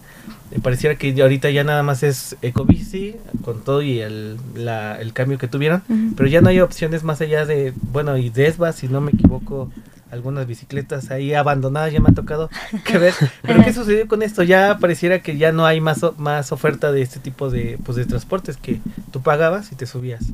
eh, 0.52 0.60
pareciera 0.62 0.94
que 0.96 1.20
ahorita 1.20 1.50
ya 1.50 1.64
nada 1.64 1.82
más 1.82 2.02
es 2.04 2.36
ecobici 2.42 3.16
con 3.44 3.62
todo 3.62 3.82
y 3.82 3.98
el, 4.00 4.36
la- 4.54 5.00
el 5.00 5.12
cambio 5.12 5.36
que 5.38 5.48
tuvieron, 5.48 5.82
pero 6.16 6.28
ya 6.28 6.40
no 6.40 6.48
hay 6.48 6.60
opciones 6.60 7.02
más 7.02 7.20
allá 7.20 7.44
de, 7.44 7.72
bueno, 7.92 8.16
y 8.16 8.30
Desva, 8.30 8.72
si 8.72 8.86
no 8.88 9.00
me 9.00 9.10
equivoco, 9.10 9.70
algunas 10.10 10.46
bicicletas 10.46 11.10
ahí 11.10 11.34
abandonadas 11.34 11.92
ya 11.92 12.00
me 12.00 12.10
ha 12.10 12.14
tocado 12.14 12.48
que 12.84 12.98
ver. 12.98 13.14
Pero 13.42 13.62
¿qué 13.64 13.72
sucedió 13.72 14.06
con 14.06 14.22
esto? 14.22 14.42
Ya 14.42 14.78
pareciera 14.78 15.20
que 15.20 15.36
ya 15.36 15.52
no 15.52 15.66
hay 15.66 15.80
más, 15.80 16.02
o- 16.02 16.14
más 16.18 16.52
oferta 16.52 16.92
de 16.92 17.02
este 17.02 17.18
tipo 17.20 17.50
de, 17.50 17.78
pues, 17.84 17.96
de 17.96 18.04
transportes 18.06 18.56
que 18.56 18.80
tú 19.12 19.20
pagabas 19.22 19.72
y 19.72 19.74
te 19.74 19.86
subías. 19.86 20.24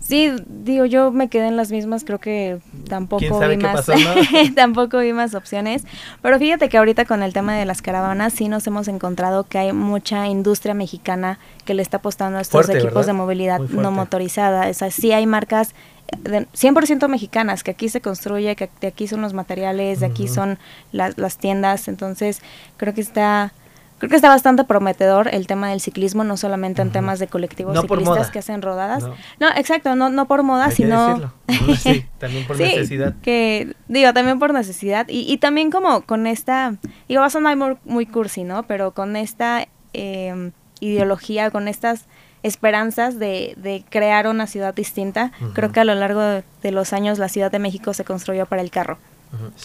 Sí, 0.00 0.30
digo, 0.48 0.84
yo 0.84 1.10
me 1.10 1.28
quedé 1.28 1.48
en 1.48 1.56
las 1.56 1.70
mismas, 1.70 2.04
creo 2.04 2.18
que 2.18 2.58
tampoco 2.84 3.20
¿Quién 3.20 3.32
sabe 3.32 3.56
vi 3.56 3.62
qué 3.62 3.66
más, 3.66 3.86
pasó, 3.86 3.92
no? 3.94 4.54
tampoco 4.54 4.98
vi 4.98 5.12
más 5.12 5.34
opciones, 5.34 5.84
pero 6.22 6.38
fíjate 6.38 6.68
que 6.68 6.78
ahorita 6.78 7.04
con 7.04 7.22
el 7.22 7.32
tema 7.32 7.54
de 7.54 7.64
las 7.64 7.82
caravanas 7.82 8.32
sí 8.32 8.48
nos 8.48 8.66
hemos 8.66 8.88
encontrado 8.88 9.44
que 9.44 9.58
hay 9.58 9.72
mucha 9.72 10.26
industria 10.26 10.74
mexicana 10.74 11.38
que 11.64 11.74
le 11.74 11.82
está 11.82 11.98
apostando 11.98 12.38
a 12.38 12.42
estos 12.42 12.66
Fuerte, 12.66 12.78
equipos 12.78 12.94
¿verdad? 12.94 13.06
de 13.06 13.12
movilidad 13.12 13.60
no 13.60 13.90
motorizada, 13.90 14.68
o 14.68 14.74
sea, 14.74 14.90
sí 14.90 15.12
hay 15.12 15.26
marcas 15.26 15.74
eh, 16.08 16.16
de 16.22 16.46
100% 16.48 17.08
mexicanas, 17.08 17.62
que 17.62 17.70
aquí 17.72 17.88
se 17.88 18.00
construye, 18.00 18.54
que 18.56 18.70
de 18.80 18.86
aquí 18.86 19.08
son 19.08 19.22
los 19.22 19.34
materiales, 19.34 20.00
de 20.00 20.06
aquí 20.06 20.28
son 20.28 20.58
las, 20.92 21.18
las 21.18 21.38
tiendas, 21.38 21.88
entonces 21.88 22.42
creo 22.76 22.94
que 22.94 23.00
está... 23.00 23.52
Creo 24.04 24.10
que 24.10 24.16
está 24.16 24.28
bastante 24.28 24.64
prometedor 24.64 25.28
el 25.34 25.46
tema 25.46 25.70
del 25.70 25.80
ciclismo, 25.80 26.24
no 26.24 26.36
solamente 26.36 26.82
en 26.82 26.90
temas 26.90 27.18
de 27.18 27.26
colectivos 27.26 27.74
No 27.74 27.82
ciclistas 27.82 28.30
que 28.30 28.38
hacen 28.38 28.62
rodadas, 28.62 29.02
No. 29.02 29.14
no, 29.40 29.48
exacto, 29.56 29.94
no, 29.96 30.08
no 30.10 30.26
por 30.26 30.42
moda, 30.42 30.64
Hay 30.64 30.70
que 30.70 30.76
sino... 30.76 31.06
decirlo. 31.08 31.76
Sí, 31.76 32.06
también 32.18 32.46
por 32.46 32.56
Sí, 32.56 32.62
necesidad. 32.64 33.14
que 33.22 33.74
digo, 33.88 34.12
también 34.12 34.38
por 34.38 34.52
necesidad. 34.52 35.06
Y, 35.08 35.30
y 35.32 35.38
también 35.38 35.70
como 35.70 36.02
con 36.02 36.26
esta, 36.26 36.76
digo, 37.08 37.20
va 37.20 37.26
a 37.26 37.30
sonar 37.30 37.56
muy, 37.56 37.76
muy 37.84 38.06
cursi, 38.06 38.44
¿no? 38.44 38.62
Pero 38.64 38.92
con 38.92 39.16
esta 39.16 39.66
eh, 39.92 40.50
ideología, 40.80 41.50
con 41.50 41.68
estas 41.68 42.06
esperanzas 42.42 43.18
de, 43.18 43.54
de 43.56 43.84
crear 43.88 44.26
una 44.28 44.46
ciudad 44.46 44.74
distinta, 44.74 45.32
creo 45.54 45.72
que 45.72 45.80
a 45.80 45.84
lo 45.84 45.94
largo 45.94 46.20
de, 46.20 46.44
de 46.62 46.70
los 46.72 46.92
años 46.92 47.18
la 47.18 47.28
Ciudad 47.30 47.50
de 47.50 47.58
México 47.58 47.94
se 47.94 48.04
construyó 48.04 48.44
para 48.46 48.60
el 48.60 48.70
carro. 48.70 48.98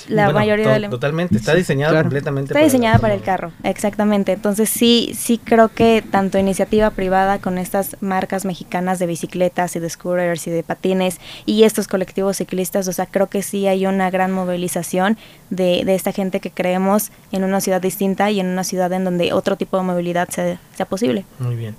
La 0.08 0.30
mayoría 0.32 0.66
to- 0.66 0.72
de 0.72 0.80
la- 0.80 0.90
Totalmente, 0.90 1.36
está 1.38 1.52
Sí, 1.54 1.60
diseñado 1.60 1.92
claro. 1.94 2.06
completamente. 2.06 2.54
Está 2.54 2.64
diseñada 2.64 3.00
para 3.00 3.14
el 3.14 3.22
carro, 3.22 3.52
exactamente. 3.64 4.34
Entonces 4.34 4.70
sí, 4.70 5.12
sí 5.18 5.38
creo 5.44 5.70
que 5.70 6.04
tanto 6.10 6.38
iniciativa 6.38 6.90
privada 6.92 7.40
con 7.40 7.58
estas 7.58 7.98
marcas 8.02 8.46
mexicanas 8.46 9.00
de 9.00 9.06
bicicletas 9.08 9.76
y 9.76 9.80
de 9.80 9.90
scooters 9.90 10.48
y 10.48 10.52
de 10.52 10.64
patines 10.64 11.20
y 11.46 11.64
estos 11.64 11.88
colectivos 11.88 12.38
ciclistas, 12.38 12.88
o 12.88 12.94
sea, 12.94 13.06
creo 13.06 13.28
que 13.28 13.42
sí 13.42 13.68
hay 13.68 13.86
una 13.86 14.10
gran 14.10 14.32
movilización 14.32 15.18
de, 15.50 15.84
de 15.86 15.96
esta 15.96 16.12
gente 16.12 16.40
que 16.40 16.52
creemos 16.52 17.12
en 17.32 17.44
una 17.44 17.62
ciudad 17.62 17.82
distinta 17.82 18.30
y 18.32 18.40
en 18.40 18.48
una 18.48 18.64
ciudad 18.64 18.92
en 18.94 19.04
donde 19.04 19.34
otro 19.34 19.56
tipo 19.56 19.78
de 19.78 19.84
movilidad 19.84 20.30
sea, 20.30 20.60
sea 20.76 20.86
posible. 20.86 21.26
Muy 21.40 21.56
bien. 21.56 21.76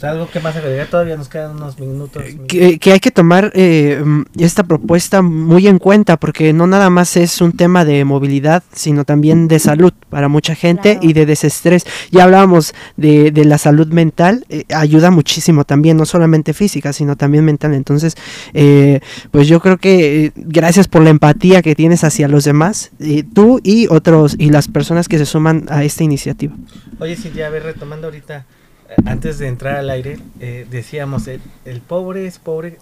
O 0.00 0.02
sea, 0.02 0.12
algo 0.12 0.30
que 0.30 0.40
más 0.40 0.56
agregar, 0.56 0.86
todavía 0.86 1.14
nos 1.18 1.28
quedan 1.28 1.56
unos 1.56 1.78
minutos. 1.78 2.22
que, 2.48 2.78
que 2.78 2.92
hay 2.92 3.00
que 3.00 3.10
tomar 3.10 3.52
eh, 3.54 4.00
mm, 4.02 4.22
esta 4.38 4.64
propuesta 4.64 5.20
muy 5.20 5.66
en 5.66 5.78
cuenta 5.78 6.16
porque 6.16 6.54
no 6.54 6.66
nada 6.66 6.88
más 6.88 7.18
es 7.18 7.42
un 7.42 7.52
tema 7.52 7.84
de 7.84 8.02
movilidad, 8.06 8.62
sino 8.72 9.04
también 9.04 9.46
de 9.46 9.58
salud 9.58 9.92
para 10.08 10.28
mucha 10.28 10.54
gente 10.54 10.92
Claro. 10.94 11.06
y 11.06 11.12
de 11.12 11.26
desestrés. 11.26 11.84
Ya 12.10 12.24
hablábamos 12.24 12.72
de, 12.96 13.30
de 13.30 13.44
la 13.44 13.58
salud 13.58 13.88
mental, 13.88 14.46
eh, 14.48 14.64
ayuda 14.74 15.10
muchísimo 15.10 15.64
también, 15.64 15.98
no 15.98 16.06
solamente 16.06 16.54
física, 16.54 16.94
sino 16.94 17.16
también 17.16 17.44
mental. 17.44 17.74
Entonces, 17.74 18.14
eh, 18.54 19.00
pues 19.30 19.48
yo 19.48 19.60
creo 19.60 19.76
que 19.76 20.24
eh, 20.24 20.32
gracias 20.34 20.88
por 20.88 21.02
la 21.02 21.10
empatía 21.10 21.60
que 21.60 21.74
tienes 21.74 22.04
hacia 22.04 22.26
los 22.26 22.44
demás, 22.44 22.90
eh, 23.00 23.22
tú 23.34 23.60
y 23.62 23.86
otros 23.90 24.34
y 24.38 24.48
las 24.48 24.66
personas 24.66 25.08
que 25.08 25.18
se 25.18 25.26
suman 25.26 25.66
a 25.68 25.84
esta 25.84 26.04
iniciativa. 26.04 26.54
Oye, 27.00 27.16
sí, 27.16 27.30
ya 27.36 27.48
a 27.48 27.50
ver, 27.50 27.64
retomando 27.64 28.06
ahorita, 28.06 28.38
eh, 28.38 28.59
antes 29.06 29.38
de 29.38 29.48
entrar 29.48 29.76
al 29.76 29.90
aire, 29.90 30.18
eh, 30.40 30.66
decíamos, 30.70 31.26
el, 31.28 31.40
el 31.64 31.80
pobre 31.80 32.26
es 32.26 32.38
pobre 32.38 32.78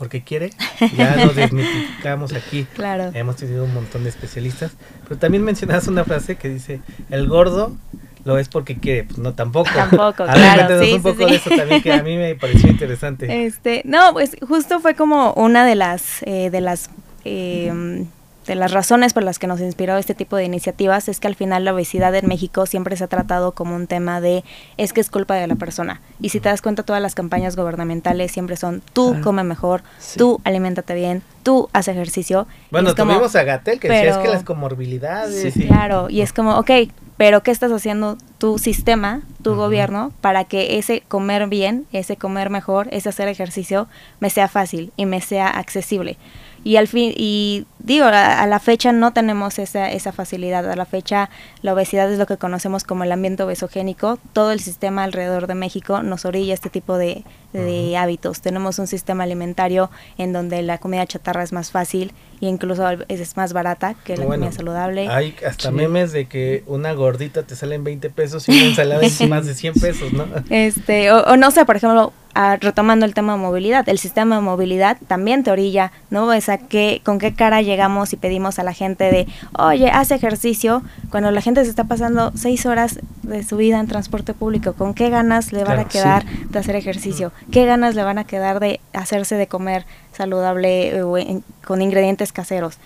porque 0.00 0.22
quiere. 0.22 0.50
Ya 0.96 1.14
lo 1.16 1.32
desmitificamos 1.34 2.32
aquí. 2.32 2.64
Claro. 2.74 3.10
Hemos 3.12 3.36
tenido 3.36 3.64
un 3.64 3.74
montón 3.74 4.02
de 4.02 4.08
especialistas. 4.08 4.72
Pero 5.06 5.20
también 5.20 5.44
mencionabas 5.44 5.86
una 5.88 6.04
frase 6.04 6.36
que 6.36 6.48
dice, 6.48 6.80
el 7.10 7.28
gordo 7.28 7.76
lo 8.24 8.38
es 8.38 8.48
porque 8.48 8.76
quiere, 8.76 9.04
pues 9.04 9.18
no 9.18 9.34
tampoco. 9.34 9.70
Tampoco, 9.74 10.24
a 10.24 10.32
claro. 10.32 10.68
Ver, 10.68 10.86
sí, 10.86 10.92
un 10.92 10.98
sí, 10.98 11.02
poco 11.02 11.24
sí. 11.24 11.30
de 11.30 11.36
eso 11.36 11.50
también 11.50 11.82
que 11.82 11.92
a 11.92 12.02
mí 12.02 12.16
me 12.16 12.34
pareció 12.34 12.70
interesante. 12.70 13.44
Este, 13.44 13.82
no, 13.84 14.14
pues 14.14 14.36
justo 14.46 14.80
fue 14.80 14.94
como 14.94 15.34
una 15.34 15.66
de 15.66 15.74
las, 15.74 16.22
eh, 16.22 16.48
de 16.50 16.60
las, 16.62 16.90
eh, 17.26 18.06
de 18.50 18.56
las 18.56 18.72
razones 18.72 19.12
por 19.12 19.22
las 19.22 19.38
que 19.38 19.46
nos 19.46 19.60
inspiró 19.60 19.96
este 19.96 20.12
tipo 20.12 20.34
de 20.34 20.44
iniciativas 20.44 21.08
es 21.08 21.20
que 21.20 21.28
al 21.28 21.36
final 21.36 21.64
la 21.64 21.72
obesidad 21.72 22.12
en 22.16 22.26
México 22.26 22.66
siempre 22.66 22.96
se 22.96 23.04
ha 23.04 23.06
tratado 23.06 23.52
como 23.52 23.76
un 23.76 23.86
tema 23.86 24.20
de 24.20 24.42
es 24.76 24.92
que 24.92 25.00
es 25.00 25.08
culpa 25.08 25.36
de 25.36 25.46
la 25.46 25.54
persona. 25.54 26.00
Y 26.20 26.30
si 26.30 26.40
te 26.40 26.48
das 26.48 26.60
cuenta, 26.60 26.82
todas 26.82 27.00
las 27.00 27.14
campañas 27.14 27.54
gubernamentales 27.54 28.32
siempre 28.32 28.56
son 28.56 28.82
tú 28.92 29.10
Claro. 29.10 29.24
come 29.24 29.44
mejor, 29.44 29.82
Sí. 30.00 30.18
tú 30.18 30.40
aliméntate 30.42 30.94
bien, 30.96 31.22
tú 31.44 31.68
haz 31.72 31.86
ejercicio. 31.86 32.48
Bueno, 32.72 32.92
como- 32.96 33.12
tuvimos 33.12 33.36
a 33.36 33.44
Gatel 33.44 33.78
que 33.78 33.88
decía 33.88 34.10
es 34.10 34.16
que 34.16 34.22
pero- 34.22 34.32
las 34.34 34.42
comorbilidades. 34.42 35.54
Sí, 35.54 35.66
Claro, 35.68 36.10
y 36.10 36.20
es 36.22 36.32
como, 36.32 36.58
ok, 36.58 36.70
pero 37.16 37.42
¿qué 37.44 37.52
estás 37.52 37.70
haciendo 37.70 38.16
tu 38.38 38.58
sistema, 38.58 39.20
tu 39.42 39.54
gobierno, 39.54 40.10
para 40.22 40.42
que 40.44 40.78
ese 40.78 41.02
comer 41.06 41.46
bien, 41.48 41.86
ese 41.92 42.16
comer 42.16 42.50
mejor, 42.50 42.88
ese 42.90 43.10
hacer 43.10 43.28
ejercicio, 43.28 43.86
me 44.18 44.28
sea 44.30 44.48
fácil 44.48 44.92
y 44.96 45.06
me 45.06 45.20
sea 45.20 45.46
accesible? 45.48 46.16
Y 46.62 46.76
al 46.76 46.88
fin, 46.88 47.14
y 47.16 47.66
digo, 47.78 48.04
a, 48.04 48.42
a 48.42 48.46
la 48.46 48.58
fecha 48.58 48.92
no 48.92 49.12
tenemos 49.12 49.58
esa, 49.58 49.90
esa 49.90 50.12
facilidad. 50.12 50.70
A 50.70 50.76
la 50.76 50.84
fecha 50.84 51.30
la 51.62 51.72
obesidad 51.72 52.10
es 52.12 52.18
lo 52.18 52.26
que 52.26 52.36
conocemos 52.36 52.84
como 52.84 53.04
el 53.04 53.12
ambiente 53.12 53.42
obesogénico. 53.42 54.18
Todo 54.32 54.52
el 54.52 54.60
sistema 54.60 55.04
alrededor 55.04 55.46
de 55.46 55.54
México 55.54 56.02
nos 56.02 56.24
orilla 56.24 56.52
este 56.52 56.68
tipo 56.68 56.98
de, 56.98 57.24
de 57.52 57.96
hábitos. 57.96 58.42
Tenemos 58.42 58.78
un 58.78 58.86
sistema 58.86 59.24
alimentario 59.24 59.90
en 60.18 60.32
donde 60.32 60.62
la 60.62 60.78
comida 60.78 61.06
chatarra 61.06 61.42
es 61.42 61.52
más 61.52 61.70
fácil 61.70 62.12
e 62.40 62.46
incluso 62.46 62.88
es 63.08 63.36
más 63.36 63.52
barata 63.52 63.94
que 64.04 64.16
la 64.16 64.24
Bueno, 64.26 64.44
comida 64.44 64.56
saludable. 64.56 65.08
Hay 65.08 65.34
hasta 65.46 65.68
Sí. 65.70 65.74
memes 65.74 66.12
de 66.12 66.26
que 66.26 66.64
una 66.66 66.92
gordita 66.92 67.42
te 67.42 67.54
sale 67.56 67.74
en 67.74 67.84
20 67.84 68.10
pesos 68.10 68.48
y 68.48 68.52
una 68.52 68.64
ensalada 68.70 69.02
en 69.06 69.28
más 69.28 69.46
de 69.46 69.54
100 69.54 69.74
pesos, 69.74 70.12
¿no? 70.12 70.24
Este, 70.50 71.10
o, 71.12 71.20
o 71.24 71.36
no 71.36 71.50
sé, 71.50 71.64
por 71.64 71.76
ejemplo, 71.76 72.12
ah, 72.34 72.56
retomando 72.60 73.04
el 73.06 73.12
tema 73.14 73.32
de 73.34 73.38
movilidad, 73.40 73.88
el 73.88 73.98
sistema 73.98 74.36
de 74.36 74.42
movilidad 74.42 74.96
también 75.08 75.42
te 75.44 75.50
orilla, 75.50 75.92
¿no? 76.10 76.26
O 76.26 76.40
sea, 76.40 76.58
que, 76.58 77.02
con 77.04 77.18
qué 77.18 77.34
cara 77.34 77.60
llegamos 77.62 78.12
y 78.12 78.16
pedimos 78.16 78.58
a 78.58 78.62
la 78.62 78.72
gente 78.72 79.04
de, 79.10 79.26
oye, 79.58 79.90
haz 79.90 80.10
ejercicio, 80.10 80.82
cuando 81.10 81.30
la 81.30 81.40
gente 81.42 81.62
se 81.64 81.70
está 81.70 81.84
pasando 81.84 82.32
seis 82.34 82.66
horas 82.66 83.00
de 83.22 83.42
su 83.42 83.56
vida 83.56 83.78
en 83.80 83.86
transporte 83.86 84.32
público, 84.32 84.72
¿con 84.72 84.94
qué 84.94 85.10
ganas 85.10 85.52
le 85.52 85.58
van 85.64 85.74
Claro, 85.74 85.82
a 85.82 85.88
quedar 85.88 86.24
de 86.50 86.58
hacer 86.58 86.74
ejercicio? 86.76 87.32
¿Qué 87.52 87.64
ganas 87.66 87.94
le 87.94 88.02
van 88.02 88.18
a 88.18 88.24
quedar 88.24 88.60
de 88.60 88.80
hacerse 88.92 89.34
de 89.36 89.46
comer 89.46 89.84
saludable 90.20 90.96
eh, 90.96 91.02
o 91.02 91.16
en- 91.18 91.42
con 91.64 91.80
ingredientes 91.82 92.32
caseros? 92.32 92.76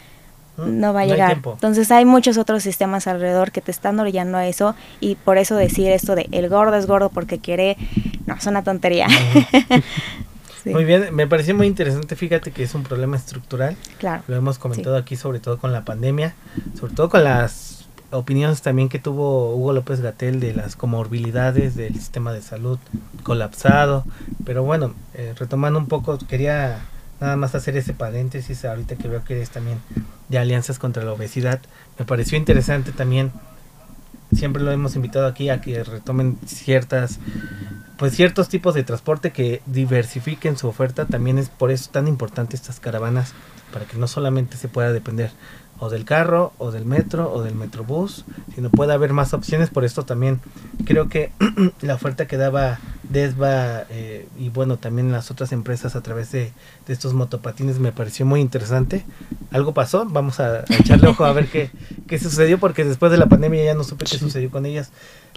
no 0.57 0.93
va 0.95 1.01
a 1.01 1.03
hay 1.03 1.11
llegar. 1.11 1.31
tiempo. 1.31 1.51
Entonces 1.55 1.91
hay 1.91 2.05
muchos 2.05 2.39
otros 2.39 2.63
sistemas 2.63 3.09
alrededor 3.09 3.51
que 3.51 3.61
te 3.61 3.73
están 3.73 3.99
orillando 3.99 4.39
a 4.39 4.47
eso 4.47 4.77
y 5.01 5.17
por 5.17 5.37
eso 5.37 5.57
decir 5.57 5.91
esto 5.91 6.15
de 6.15 6.29
el 6.31 6.49
gordo 6.49 6.77
es 6.77 6.87
gordo 6.87 7.09
porque 7.09 7.41
quiere, 7.41 7.77
no, 8.27 8.35
es 8.37 8.47
una 8.47 8.63
tontería. 8.63 9.09
Sí, 10.63 10.71
Muy 10.71 10.85
bien, 10.87 11.15
me 11.15 11.27
pareció 11.27 11.55
muy 11.55 11.67
interesante, 11.67 12.17
fíjate 12.17 12.51
que 12.51 12.63
es 12.63 12.75
un 12.75 12.85
problema 12.85 13.19
estructural, 13.19 13.77
Claro. 13.99 14.23
lo 14.29 14.37
hemos 14.37 14.57
comentado 14.59 14.97
aquí 14.97 15.15
sobre 15.15 15.39
todo 15.39 15.59
con 15.59 15.73
la 15.73 15.85
pandemia, 15.85 16.35
sobre 16.81 16.95
todo 16.95 17.11
con 17.11 17.23
las 17.23 17.85
opiniones 18.13 18.63
también 18.63 18.89
que 18.89 18.99
tuvo 18.99 19.55
Hugo 19.57 19.75
López 19.75 20.01
Gatel 20.01 20.41
de 20.41 20.55
las 20.55 20.75
comorbilidades 20.75 21.75
del 21.77 21.93
sistema 21.95 22.33
de 22.33 22.41
salud 22.41 22.79
colapsado, 23.25 24.05
pero 24.47 24.63
bueno, 24.63 24.95
eh, 25.13 25.35
retomando 25.39 25.79
un 25.79 25.87
poco, 25.87 26.17
quería 26.17 26.79
nada 27.25 27.37
más 27.37 27.55
hacer 27.55 27.77
ese 27.77 27.95
paréntesis 27.95 28.65
ahorita 28.65 28.97
que 28.97 29.09
veo 29.09 29.25
que 29.25 29.35
eres 29.35 29.51
también 29.51 29.79
de 30.29 30.39
alianzas 30.39 30.79
contra 30.79 31.05
la 31.05 31.13
obesidad, 31.13 31.61
me 31.99 32.05
pareció 32.05 32.37
interesante 32.39 32.93
también, 32.93 33.33
siempre 34.35 34.63
lo 34.63 34.71
hemos 34.73 34.95
invitado 34.95 35.27
aquí 35.27 35.49
a 35.49 35.61
que 35.61 35.83
retomen 35.83 36.39
ciertas 36.47 37.19
pues 37.97 38.15
ciertos 38.15 38.49
tipos 38.49 38.75
de 38.75 38.83
transporte 38.83 39.31
que 39.31 39.63
diversifiquen 39.67 40.57
su 40.59 40.69
oferta. 40.69 41.07
También 41.07 41.39
es 41.39 41.49
por 41.49 41.71
eso 41.71 41.91
tan 41.93 42.09
importante 42.09 42.57
estas 42.57 42.81
caravanas 42.81 43.33
para 43.73 43.87
que 43.87 43.97
no 43.97 44.09
solamente 44.09 44.57
se 44.57 44.69
pueda 44.69 44.93
depender 44.93 45.31
o 45.85 45.91
del 45.91 46.07
carro 46.07 46.55
o 46.57 46.71
del 46.71 46.87
metro 46.87 47.31
o 47.31 47.43
del 47.43 47.55
metrobús 47.55 48.25
sino 48.55 48.71
pueda 48.71 48.95
haber 48.95 49.13
más 49.13 49.35
opciones. 49.35 49.69
Por 49.69 49.85
esto 49.85 50.05
también 50.05 50.41
creo 50.87 51.09
que 51.09 51.31
la 51.83 51.95
oferta 51.95 52.27
que 52.27 52.39
daba 52.39 52.79
Desva 53.03 53.85
eh, 53.91 54.27
y 54.39 54.49
bueno 54.49 54.79
también 54.79 55.13
las 55.13 55.31
otras 55.31 55.53
empresas 55.53 55.95
a 55.95 56.01
través 56.01 56.33
de, 56.33 56.53
de 56.87 56.93
estos 56.93 57.13
motopatines 57.13 57.79
me 57.79 57.93
pareció 57.93 58.25
muy 58.25 58.41
interesante. 58.41 59.05
Algo 59.51 59.75
pasó 59.75 60.07
vamos 60.07 60.41
a, 60.41 60.61
a 60.61 60.65
echarle 60.79 61.09
ojo 61.09 61.27
a 61.27 61.33
ver 61.35 61.49
qué, 61.49 61.71
qué 62.09 62.19
sucedió 62.19 62.59
porque 62.59 62.85
después 62.85 63.13
de 63.13 63.19
la 63.19 63.27
pandemia 63.27 63.63
ya 63.63 63.75
no 63.75 63.85
supe 63.85 64.07
qué 64.07 64.17
sucedió 64.17 64.51
con 64.51 64.65
ellas 64.65 64.91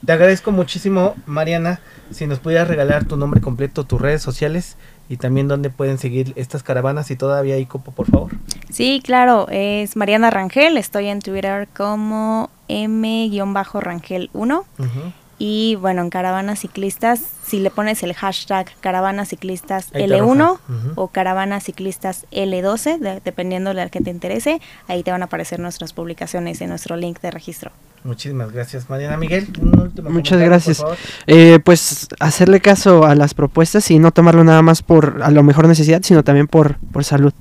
te 0.06 0.12
agradezco 0.14 0.52
muchísimo, 0.52 1.16
Mariana, 1.26 1.80
si 2.12 2.28
nos 2.28 2.40
pudieras 2.40 2.68
regalar 2.68 3.06
tu 3.06 3.18
nombre 3.18 3.42
completo, 3.42 3.84
tus 3.84 4.00
redes 4.02 4.22
sociales 4.22 4.78
y 5.10 5.18
también 5.18 5.48
dónde 5.48 5.70
pueden 5.70 5.98
seguir 5.98 6.34
estas 6.36 6.64
caravanas 6.64 7.08
si 7.08 7.16
todavía 7.16 7.56
hay 7.56 7.66
cupo, 7.66 7.92
por 7.92 8.08
favor. 8.08 8.32
Sí, 8.70 9.02
claro, 9.04 9.48
es 9.50 9.96
Mariana 9.96 10.30
Rangel, 10.30 10.78
estoy 10.78 11.08
en 11.08 11.22
Twitter 11.22 11.68
como 11.76 12.50
M-Rangel1 12.68 14.64
Ujú. 14.80 15.14
Y 15.40 15.76
bueno, 15.76 16.02
en 16.02 16.10
Caravanas 16.10 16.60
Ciclistas, 16.60 17.22
si 17.46 17.60
le 17.60 17.70
pones 17.70 18.02
el 18.04 18.14
hashtag 18.14 18.68
Caravanas 18.82 19.30
Ciclistas 19.30 19.90
Ahí 19.94 20.08
te 20.08 20.16
L1 20.16 20.32
arroja. 20.34 20.52
Ujú. 20.68 20.92
o 20.96 21.08
Caravanas 21.10 21.64
Ciclistas 21.66 22.26
L12, 22.32 22.98
de- 23.00 23.22
dependiendo 23.24 23.70
de 23.70 23.76
la 23.76 23.90
que 23.90 24.02
te 24.02 24.10
interese, 24.10 24.60
ahí 24.88 25.04
te 25.04 25.12
van 25.12 25.22
a 25.22 25.26
aparecer 25.26 25.60
nuestras 25.60 25.94
publicaciones 25.94 26.60
en 26.62 26.70
nuestro 26.70 26.96
link 26.96 27.20
de 27.22 27.30
registro. 27.32 27.72
Muchísimas 28.04 28.52
gracias, 28.52 28.90
Mariana. 28.90 29.18
Miguel, 29.18 29.48
un 29.60 29.94
Muchas 30.14 30.40
gracias. 30.40 30.84
Eh, 31.28 31.60
pues 31.64 32.08
hacerle 32.20 32.60
caso 32.62 33.06
a 33.06 33.16
las 33.16 33.34
propuestas 33.34 33.90
y 33.92 34.00
no 34.00 34.12
tomarlo 34.12 34.44
nada 34.44 34.62
más 34.62 34.82
por 34.82 35.22
a 35.24 35.30
lo 35.32 35.44
mejor 35.44 35.68
necesidad, 35.68 36.02
sino 36.04 36.24
también 36.24 36.48
por, 36.48 36.78
por 36.92 37.04
salud. 37.04 37.34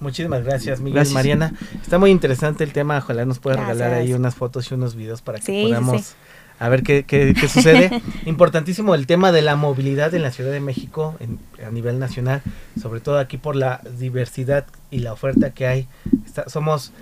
Muchísimas 0.00 0.44
gracias, 0.44 0.80
Miguel. 0.80 0.96
Gracias. 0.96 1.14
Mariana, 1.14 1.52
está 1.80 1.98
muy 1.98 2.10
interesante 2.10 2.62
el 2.64 2.72
tema. 2.72 2.98
Ojalá 2.98 3.24
nos 3.24 3.38
pueda 3.38 3.56
regalar 3.56 3.94
ahí 3.94 4.12
unas 4.12 4.34
fotos 4.34 4.70
y 4.70 4.74
unos 4.74 4.94
videos 4.96 5.22
para 5.22 5.38
que 5.38 5.46
Sí, 5.46 5.52
sí, 5.62 5.68
podamos 5.68 6.02
sí. 6.02 6.14
A 6.58 6.68
ver 6.68 6.82
qué, 6.82 7.04
qué- 7.04 7.34
qué 7.38 7.48
sucede. 7.48 8.02
Importantísimo 8.26 8.94
el 8.94 9.06
tema 9.06 9.32
de 9.32 9.42
la 9.42 9.56
movilidad 9.56 10.14
en 10.14 10.22
la 10.22 10.30
Ciudad 10.30 10.52
de 10.52 10.60
México 10.60 11.16
en- 11.20 11.38
a 11.66 11.70
nivel 11.70 11.98
nacional, 11.98 12.42
sobre 12.80 13.00
todo 13.00 13.18
aquí 13.18 13.36
por 13.38 13.56
la 13.56 13.80
diversidad 13.98 14.64
y 14.90 14.98
la 15.00 15.12
oferta 15.12 15.50
que 15.52 15.66
hay. 15.66 15.88
Está- 16.26 16.48
somos 16.48 16.92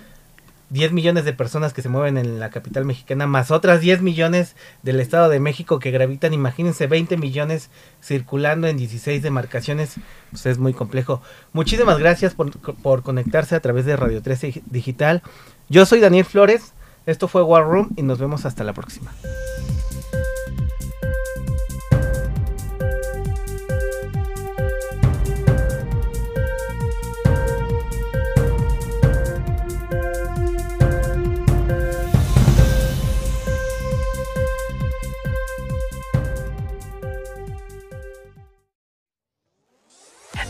10 0.69 0.91
millones 0.91 1.23
de 1.23 1.33
personas 1.33 1.71
que 1.71 1.83
se 1.83 1.89
mueven 1.89 2.17
en 2.17 2.39
la 2.39 2.49
capital 2.49 2.83
mexicana, 2.83 3.27
más 3.27 3.51
otras 3.51 3.79
10 3.79 4.01
millones 4.01 4.55
del 4.81 4.99
Estado 5.01 5.29
de 5.29 5.39
México 5.39 5.77
que 5.77 5.91
gravitan, 5.91 6.33
imagínense 6.33 6.87
20 6.87 7.15
millones 7.17 7.69
circulando 8.03 8.65
en 8.67 8.77
16 8.77 9.21
demarcaciones, 9.21 9.95
pues 10.31 10.47
es 10.47 10.57
muy 10.57 10.73
complejo. 10.73 11.21
Muchísimas 11.51 11.99
gracias 11.99 12.33
por, 12.33 12.49
por 12.81 13.03
conectarse 13.03 13.53
a 13.55 13.59
través 13.59 13.85
de 13.85 13.95
Radio 13.97 14.23
13 14.23 14.63
Digital. 14.65 15.21
Yo 15.69 15.85
soy 15.85 15.99
Daniel 15.99 16.25
Flores, 16.25 16.72
esto 17.05 17.27
fue 17.27 17.43
War 17.43 17.63
Room 17.63 17.89
y 17.95 18.01
nos 18.01 18.19
vemos 18.19 18.45
hasta 18.45 18.63
la 18.63 18.73
próxima. 18.73 19.11